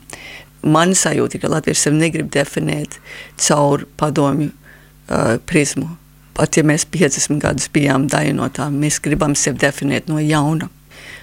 Man 0.64 0.94
sajūta, 0.96 1.40
ka 1.42 1.50
Latvijas 1.52 1.82
sevi 1.84 1.98
negrib 2.00 2.30
definēt 2.32 3.00
caur 3.36 3.84
padomju 4.00 4.52
uh, 4.52 5.34
prizmu. 5.44 5.90
Pat 6.34 6.56
ja 6.56 6.64
mēs 6.66 6.86
50 6.90 7.42
gadus 7.42 7.68
bijām 7.74 8.06
daļa 8.10 8.38
no 8.38 8.48
tā, 8.54 8.70
mēs 8.72 9.00
gribam 9.02 9.36
sevi 9.38 9.60
definēt 9.66 10.08
no 10.10 10.22
jauna. 10.22 10.70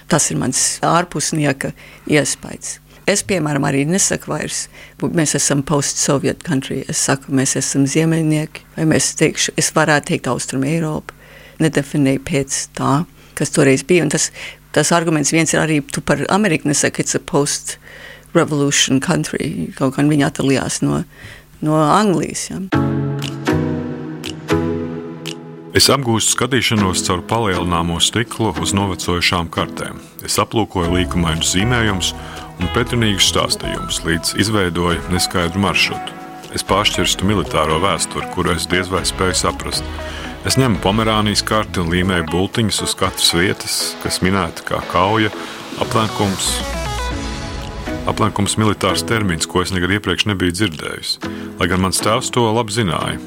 Tas 0.08 0.28
ir 0.30 0.38
mans 0.40 0.60
ārpusnieka 0.84 1.72
iespējas. 2.10 2.78
Es, 3.08 3.24
piemēram, 3.26 3.64
arī 3.66 3.82
nesaku 3.88 4.30
vairs, 4.30 4.66
mēs 5.02 5.34
esam 5.34 5.64
post-Soviet 5.66 6.44
country. 6.46 6.84
Es 6.88 7.00
saku, 7.02 7.32
mēs 7.34 7.56
esam 7.58 7.88
ziemeļnieki, 7.90 8.68
vai 8.76 8.86
mēs 8.92 9.10
teikšu, 9.18 9.56
es 9.58 9.72
varētu 9.74 10.12
teikt 10.12 10.30
Austrum 10.30 10.62
Eiropu 10.68 11.16
nedefinēja 11.62 12.22
pēc 12.28 12.58
tā, 12.78 12.92
kas 13.38 13.54
toreiz 13.54 13.84
bija. 13.86 14.06
Un 14.06 14.12
tas, 14.12 14.30
tas 14.74 14.92
arguments 14.94 15.32
viens 15.34 15.54
ir 15.54 15.62
arī, 15.62 15.80
tu 15.82 16.04
par 16.04 16.24
Ameriku 16.32 16.70
nesaki, 16.70 17.04
it's 17.04 17.18
a 17.18 17.22
post-revolution 17.22 19.00
country, 19.00 19.72
kaut 19.78 19.96
kā 19.96 20.06
viņi 20.06 20.28
attalījās 20.28 20.82
no, 20.86 21.02
no 21.64 21.80
Anglijas. 21.82 22.50
Ja. 22.50 22.62
Es 25.72 25.86
apgūstu 25.88 26.34
skatīšanos 26.34 27.00
caur 27.06 27.22
palielināmo 27.24 27.96
stiklu 28.04 28.50
uz 28.60 28.74
novecojušām 28.76 29.46
kartēm. 29.54 30.02
Es 30.20 30.36
aplūkoju 30.42 30.92
līkumainus 30.98 31.54
zīmējumus 31.54 32.10
un 32.60 32.68
pretrunīgus 32.74 33.30
stāstījumus, 33.32 34.02
līdz 34.04 34.34
izveidoja 34.44 35.00
neskaidru 35.14 35.62
maršrutu. 35.64 36.18
Es 36.52 36.60
pāršķirstu 36.68 37.24
militāro 37.24 37.78
vēsturi, 37.80 38.28
kuru 38.34 38.52
es 38.52 38.68
diez 38.68 38.90
vai 38.92 39.00
spēju 39.08 39.38
saprast. 39.40 39.86
Es 40.42 40.56
ņemu 40.58 40.80
pomerānijas 40.82 41.44
karti 41.46 41.78
un 41.82 41.90
līmēju 41.92 42.26
bultiņus 42.32 42.82
uz 42.82 42.94
katras 42.98 43.30
vietas, 43.38 43.80
kas 44.02 44.22
minēta 44.26 44.64
kā 44.66 44.80
kauja, 44.90 45.30
aplenkums, 45.82 46.56
Aplenkums 48.02 48.56
militārs 48.58 49.04
termins, 49.06 49.46
ko 49.46 49.60
es 49.62 49.70
nekad 49.70 49.92
iepriekš 49.94 50.24
nebiju 50.26 50.54
dzirdējis, 50.56 51.12
lai 51.60 51.68
gan 51.70 51.84
mans 51.84 52.02
tēvs 52.02 52.32
to 52.34 52.42
labi 52.50 52.74
zināja. 52.74 53.20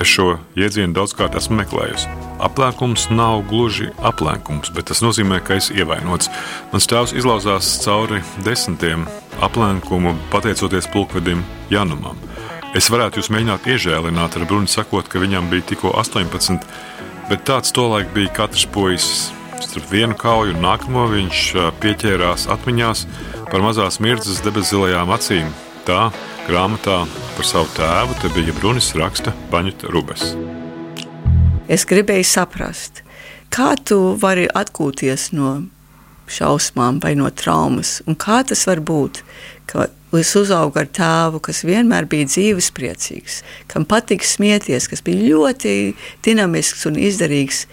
Es 0.00 0.08
šo 0.08 0.38
jēdzienu 0.56 0.96
daudzkārt 0.96 1.36
esmu 1.36 1.58
meklējis. 1.58 2.06
Aplēkums 2.40 3.10
nav 3.12 3.42
gluži 3.50 3.90
aplēkums, 4.00 4.72
bet 4.72 4.88
tas 4.88 5.04
nozīmē, 5.04 5.42
ka 5.44 5.60
es 5.60 5.68
ievainots. 5.74 6.32
Mans 6.72 6.88
tēvs 6.88 7.12
izlauzās 7.20 7.74
cauri 7.84 8.22
desmitiem 8.46 9.04
aplēkumu, 9.44 10.16
pateicoties 10.32 10.88
pulkvedim 10.94 11.44
Janumam. 11.68 12.16
Es 12.72 12.86
varētu 12.88 13.20
jūs 13.20 13.28
mēģināt 13.28 13.66
iežēlināt 13.68 14.36
ar 14.38 14.44
bruni 14.48 14.70
sakot, 14.72 15.04
ka 15.04 15.20
viņam 15.20 15.50
bija 15.50 15.66
tikko 15.68 15.90
18, 16.00 16.62
bet 17.28 17.42
tāds 17.44 17.74
tolaik 17.76 18.08
bija 18.14 18.30
katrs 18.38 18.64
puisis. 18.72 19.26
Starp 19.60 19.90
vienu 19.92 20.16
kauju 20.16 20.54
un 20.54 20.64
nākamo 20.64 21.02
viņš 21.10 21.42
pieķērās 21.82 22.46
atmiņās 22.54 23.04
par 23.50 23.60
mazās 23.60 24.00
mirdzas 24.00 24.40
debeszilajām 24.46 25.12
acīm. 25.12 25.52
Tā 25.84 26.08
grāmatā 26.46 27.02
par 27.36 27.50
savu 27.50 27.68
tēvu 27.76 28.16
te 28.22 28.32
bija 28.32 28.56
Brunis 28.56 28.88
raksta 28.96 29.36
Baņuta 29.52 29.92
Rubes. 29.92 30.32
Es 31.68 31.84
gribēju 31.84 32.24
saprast, 32.24 33.04
kā 33.52 33.74
tu 33.84 34.14
vari 34.22 34.48
atgūties 34.48 35.28
no 35.36 35.58
šausmām 36.30 37.00
vai 37.02 37.14
no 37.18 37.30
traumas, 37.30 38.00
un 38.06 38.16
kā 38.18 38.42
tas 38.46 38.66
var 38.68 38.82
būt, 38.84 39.22
ka 39.70 39.88
es 40.18 40.32
uzaugu 40.36 40.80
ar 40.82 40.88
tēvu, 40.92 41.40
kas 41.44 41.62
vienmēr 41.64 42.06
bija 42.10 42.28
dzīvespriecīgs, 42.28 43.40
kam 43.72 43.86
patika 43.88 44.26
smieties, 44.28 44.88
kas 44.90 45.04
bija 45.04 45.32
ļoti 45.32 45.94
dinamisks 46.24 46.84
un 46.90 46.98
izdarīgs, 47.00 47.64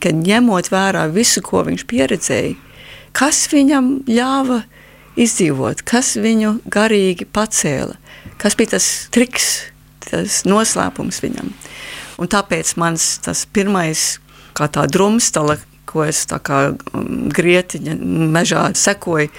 ka 0.00 0.14
ņemot 0.16 0.70
vērā 0.72 1.06
visu, 1.12 1.42
ko 1.44 1.64
viņš 1.68 1.84
pieredzēja, 1.90 2.54
kas 3.16 3.44
viņam 3.52 3.98
ļāva 4.08 4.62
izdzīvot, 5.20 5.84
kas 5.84 6.14
viņu 6.20 6.56
garīgi 6.72 7.28
pacēla, 7.28 7.98
kas 8.40 8.56
bija 8.56 8.76
tas 8.78 8.88
triks, 9.12 9.50
tas 10.08 10.42
noslēpums 10.48 11.20
viņam. 11.24 11.52
Un 12.20 12.30
tāpēc 12.30 12.74
mans 12.80 13.16
tas 13.24 13.44
pirmais, 13.52 14.16
kā 14.56 14.68
tā 14.72 14.86
drumstala, 14.88 15.58
ko 15.92 16.06
es 16.08 16.24
tā 16.30 16.40
kā 16.42 16.60
um, 16.72 17.28
grietiņa 17.32 17.96
mežā 18.32 18.64
sekoju, 18.78 19.30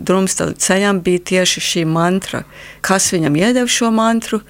drumstala 0.00 0.56
ceļam 0.56 1.02
bija 1.04 1.24
tieši 1.32 1.64
šī 1.68 1.86
mantra. 1.88 2.44
Kas 2.84 3.10
viņam 3.14 3.36
iedeva 3.38 3.68
šo 3.70 3.92
mantru, 3.94 4.40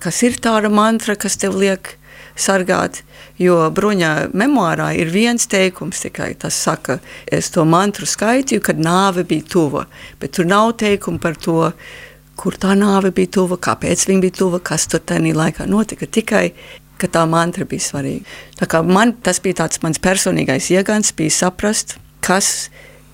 kas 0.00 0.22
ir 0.26 0.38
tāda 0.42 0.70
mantra, 0.72 1.18
kas 1.18 1.36
tev 1.40 1.58
liek 1.60 1.96
sargāt, 2.40 3.02
jo 3.40 3.56
bruņā 3.74 4.30
memoārā 4.36 4.90
ir 5.00 5.10
viens 5.12 5.46
teikums 5.50 6.04
tikai, 6.04 6.32
tas 6.40 6.56
saka, 6.56 7.00
es 7.26 7.50
to 7.54 7.64
mantru 7.68 8.08
skaitīju, 8.08 8.62
kad 8.64 8.80
nāve 8.80 9.26
bija 9.28 9.48
tuva, 9.56 9.86
bet 10.20 10.36
tur 10.38 10.48
nav 10.48 10.74
teikumu 10.80 11.20
par 11.22 11.36
to, 11.36 11.72
kur 12.40 12.56
tā 12.56 12.74
nāve 12.78 13.12
bija 13.16 13.34
tuva, 13.40 13.58
kāpēc 13.60 14.06
viņa 14.08 14.24
bija 14.24 14.38
tuva, 14.42 14.62
kas 14.64 14.88
tur 14.88 15.02
tajā 15.04 15.34
laikā 15.36 15.66
notika, 15.68 16.08
tikai, 16.08 16.46
ka 17.00 17.10
tā 17.10 17.24
mantra 17.30 17.66
bija 17.68 17.86
svarīga. 17.88 18.84
Man 18.86 19.16
tas 19.24 19.40
bija 19.42 19.62
tāds 19.64 19.82
mans 19.84 20.00
personīgais 20.02 20.70
iegans, 20.74 21.14
bija 21.16 21.32
saprast, 21.42 21.96
kas 22.24 22.70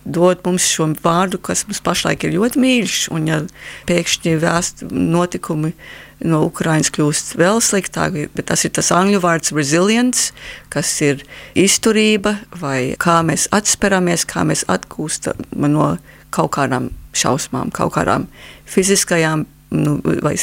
dod 0.06 0.42
mums 0.46 0.66
šo 0.70 0.88
vārdu, 1.02 1.38
kas 1.42 1.64
mums 1.66 1.82
pašlaik 1.84 2.24
ir 2.24 2.36
ļoti 2.36 2.60
mīļš, 2.62 2.98
un 3.14 3.30
ja 3.30 3.38
pēkšņi 3.88 4.34
vēst 4.42 4.84
notikumi 4.90 5.72
no 6.26 6.44
Ukrainas 6.46 6.92
kļūst 6.94 7.34
vēl 7.40 7.60
sliktāk, 7.64 8.16
bet 8.36 8.48
tas 8.48 8.64
ir 8.64 8.72
tas 8.76 8.92
angļu 8.94 9.20
vārds 9.24 9.52
resilience, 9.56 10.30
kas 10.72 10.92
ir 11.04 11.26
izturība, 11.58 12.36
vai 12.60 12.94
kā 13.02 13.18
mēs 13.26 13.48
atsperamies, 13.56 14.24
kā 14.28 14.46
mēs 14.48 14.64
atgūstam 14.72 15.42
no 15.66 15.96
kaut 16.34 16.54
kādām 16.56 16.90
šausmām, 17.16 17.72
kaut 17.74 17.96
kādām 17.96 18.28
fiziskajām 18.68 19.46
nu, 19.76 19.98
vai 20.22 20.36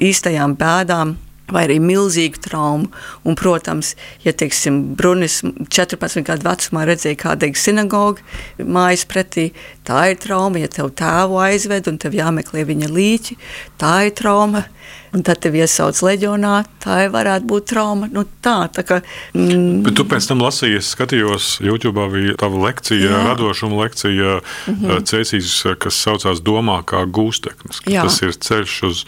īstajām 0.00 0.56
bēdām 0.58 1.16
vai 1.54 1.66
arī 1.66 1.78
milzīgu 1.82 2.40
traumu. 2.44 2.90
Un, 3.24 3.36
protams, 3.38 3.94
ja 4.24 4.32
teiksim, 4.32 4.80
Brunis 4.98 5.40
14 5.42 6.24
gadu 6.26 6.48
vecumā 6.48 6.86
redzēja 6.88 7.18
kādreiz 7.20 7.60
sinagogu 7.60 8.24
mājas 8.58 9.06
pretī, 9.08 9.50
tā 9.86 10.10
ir 10.12 10.20
trauma. 10.22 10.62
Ja 10.62 10.70
tev 10.72 10.92
tēvu 10.98 11.40
aizved 11.42 11.90
un 11.90 12.00
tev 12.00 12.16
jāmeklē 12.18 12.66
viņa 12.68 12.90
līķi, 12.90 13.38
tā 13.80 13.94
ir 14.08 14.16
trauma. 14.18 14.66
Un 15.10 15.24
tad 15.26 15.40
tev 15.42 15.56
iesauc 15.58 15.98
leģionā, 16.06 16.60
tā 16.82 17.00
varētu 17.10 17.48
būt 17.50 17.64
trauma. 17.72 18.06
Nu, 18.14 18.22
tā, 18.44 18.68
tā 18.70 18.84
kā, 18.86 19.00
mm. 19.34 19.80
Bet 19.86 19.96
tu 19.98 20.04
pēc 20.06 20.28
tam 20.30 20.44
lasīji, 20.44 20.78
es 20.78 20.92
skatījos, 20.94 21.48
YouTube 21.66 22.04
bija 22.12 22.36
tava 22.38 22.60
lekcija, 22.68 23.08
Jā. 23.10 23.24
radošuma 23.32 23.80
lekcija, 23.82 24.38
mm 24.38 24.76
-hmm. 24.76 25.02
cēsīs, 25.10 25.56
kas 25.82 25.98
saucās 25.98 26.42
Domā 26.46 26.78
kā 26.86 27.02
gūsteknis. 27.10 27.82
Tas 27.90 28.22
ir 28.22 28.38
ceļš 28.38 28.82
uz 28.86 29.04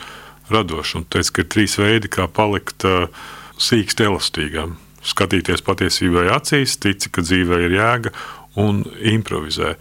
radoši. 0.50 1.00
Un 1.00 1.06
teica, 1.10 1.36
ka 1.36 1.44
ir 1.44 1.50
trīs 1.52 1.76
veidi, 1.80 2.10
kā 2.12 2.26
palikt 2.30 2.86
uh, 2.88 3.06
sīksti 3.60 4.08
elastīgam. 4.08 4.76
Skatīties 5.02 5.64
patiesībai 5.66 6.28
acīs, 6.34 6.78
tici, 6.82 7.10
ka 7.10 7.24
dzīvē 7.26 7.64
ir 7.66 7.76
jēga 7.78 8.12
un 8.62 8.84
improvizē. 9.14 9.74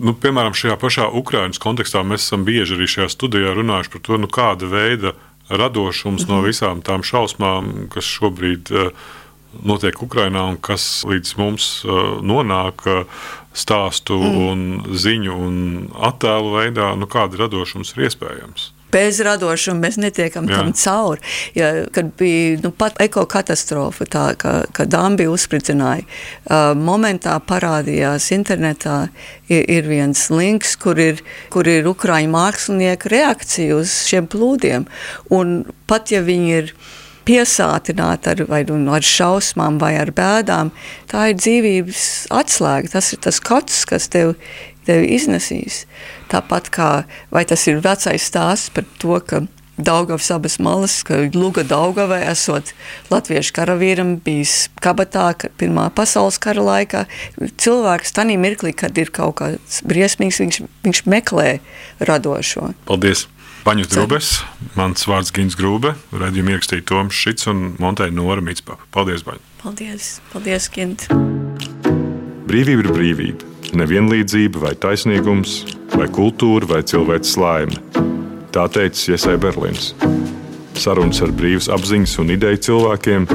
Nu, 0.00 0.14
piemēram, 0.14 0.54
šajā 0.54 0.76
pašā 0.80 1.08
Ukraiņas 1.18 1.62
kontekstā 1.62 2.02
mēs 2.06 2.26
esam 2.26 2.46
bieži 2.46 2.76
arī 2.76 2.86
šajā 2.90 3.10
studijā 3.10 3.54
runājuši 3.56 3.92
par 3.94 4.04
to, 4.06 4.18
nu, 4.22 4.30
kāda 4.30 4.70
veida 4.70 5.14
radošums 5.50 6.28
no 6.28 6.38
mhm. 6.40 6.46
visām 6.46 6.82
tām 6.86 7.02
šausmām, 7.06 7.88
kas 7.90 8.06
šobrīd 8.06 8.70
uh, 8.70 8.92
notiek 9.66 9.98
Ukrajinā 10.02 10.46
un 10.52 10.58
kas 10.62 11.02
līdz 11.10 11.34
mums 11.38 11.70
uh, 11.84 12.18
nonāk 12.22 12.86
uh, 12.86 13.22
stāstu, 13.50 14.14
mm. 14.14 14.42
un 14.46 14.94
ziņu 14.94 15.34
un 15.34 15.56
attēlu 16.06 16.54
veidā, 16.54 16.92
nu, 16.94 17.10
kāda 17.10 17.42
radošums 17.42 17.96
ir 17.96 18.06
iespējams 18.06 18.70
bez 18.92 19.20
radošuma 19.24 19.86
mēs 19.86 19.98
netiekam 20.00 20.48
Jā. 20.50 20.60
tam 20.60 20.72
cauri. 20.76 21.24
Ja, 21.56 21.70
kad 21.94 22.12
bija 22.18 22.60
nu, 22.64 22.72
pat 22.76 23.00
ekokatastrofa, 23.02 24.06
tā, 24.10 24.24
ka, 24.40 24.54
kad 24.76 24.92
Dāmbi 24.92 25.28
uzspridzināja, 25.30 26.06
uh, 26.06 26.70
momentā 26.78 27.36
parādījās 27.46 28.30
internetā 28.36 29.00
ir, 29.48 29.64
ir 29.66 29.90
viens 29.90 30.28
links, 30.32 30.76
kur 30.80 31.00
ir, 31.00 31.22
kur 31.52 31.68
ir 31.70 31.88
ukraiņu 31.90 32.32
mākslinieku 32.34 33.12
reakcija 33.12 33.76
uz 33.80 34.00
šiem 34.08 34.30
plūdiem. 34.30 34.88
Un 35.34 35.60
pat 35.90 36.14
ja 36.14 36.24
viņi 36.26 36.56
ir 36.62 36.74
piesātināti 37.30 38.32
ar, 38.32 38.42
vai, 38.50 38.64
nu, 38.66 38.90
ar 38.96 39.04
šausmām 39.06 39.78
vai 39.80 39.92
ar 40.00 40.10
bēdām, 40.16 40.72
tā 41.10 41.30
ir 41.30 41.38
dzīvības 41.38 42.06
atslēga. 42.34 42.94
Tas 42.96 43.12
ir 43.14 43.22
tas 43.26 43.38
kods, 43.44 43.84
kas 43.88 44.08
tev 44.10 44.34
tevi 44.88 45.12
iznesīs. 45.16 45.84
Tāpat 46.30 46.70
kā 46.70 46.90
tas 47.50 47.66
ir 47.66 47.80
vecais 47.82 48.28
stāsts 48.30 48.70
par 48.74 48.86
to, 49.02 49.18
ka 49.26 49.46
Daugavas 49.80 50.28
abas 50.30 50.58
malas, 50.60 50.98
ka 51.02 51.16
Luga 51.32 51.62
Daugavai 51.64 52.20
esot 52.28 52.74
latviešu 53.08 53.54
karavīram 53.56 54.18
bijis 54.20 54.68
kabatā 54.84 55.30
Pirmā 55.56 55.86
pasaules 55.96 56.36
kara 56.42 56.60
laikā. 56.60 57.06
Cilvēks 57.40 58.12
tanī 58.12 58.36
mirklī, 58.36 58.74
kad 58.76 58.98
ir 59.00 59.08
kaut 59.14 59.38
kāds 59.40 59.80
briesmīgs, 59.88 60.42
viņš, 60.42 60.60
viņš 60.84 61.02
meklē 61.08 61.48
radošo. 61.98 62.74
Paldies! 62.90 63.26
Paņu 63.60 63.84
Grubes, 63.92 64.38
mans 64.72 65.04
vārds 65.04 65.32
Gins 65.36 65.56
Grūbe, 65.56 65.92
redzējumu 66.16 66.54
ierakstīja 66.54 66.84
Toms 66.88 67.16
Šits 67.16 67.48
un 67.52 67.74
Monteja 67.80 68.12
Nora 68.12 68.40
Mitspapa. 68.44 68.88
Paldies, 68.92 69.24
Baņu! 69.26 69.42
Paldies, 69.60 70.14
paldies 70.32 70.70
Gint! 70.72 71.04
Brīvība 72.48 72.86
ir 72.86 72.92
brīvība 72.96 73.50
nevienlīdzība, 73.76 74.62
vai 74.64 74.72
taisnīgums, 74.80 75.60
vai 75.94 76.08
kultūra, 76.12 76.68
vai 76.70 76.82
cilvēks 76.86 77.36
laime. 77.40 77.78
Tā 78.54 78.66
teica 78.72 79.14
Iesai 79.14 79.36
Berlīns. 79.40 79.92
Sarunas 80.80 81.20
ar 81.22 81.32
brīvas 81.36 81.70
apziņas 81.72 82.18
un 82.22 82.34
ideju 82.36 82.62
cilvēkiem 82.70 83.28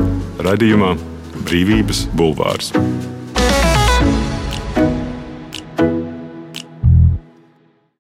radījumā 0.46 0.96
Brīvības 1.46 2.08
bulvārs. 2.18 2.74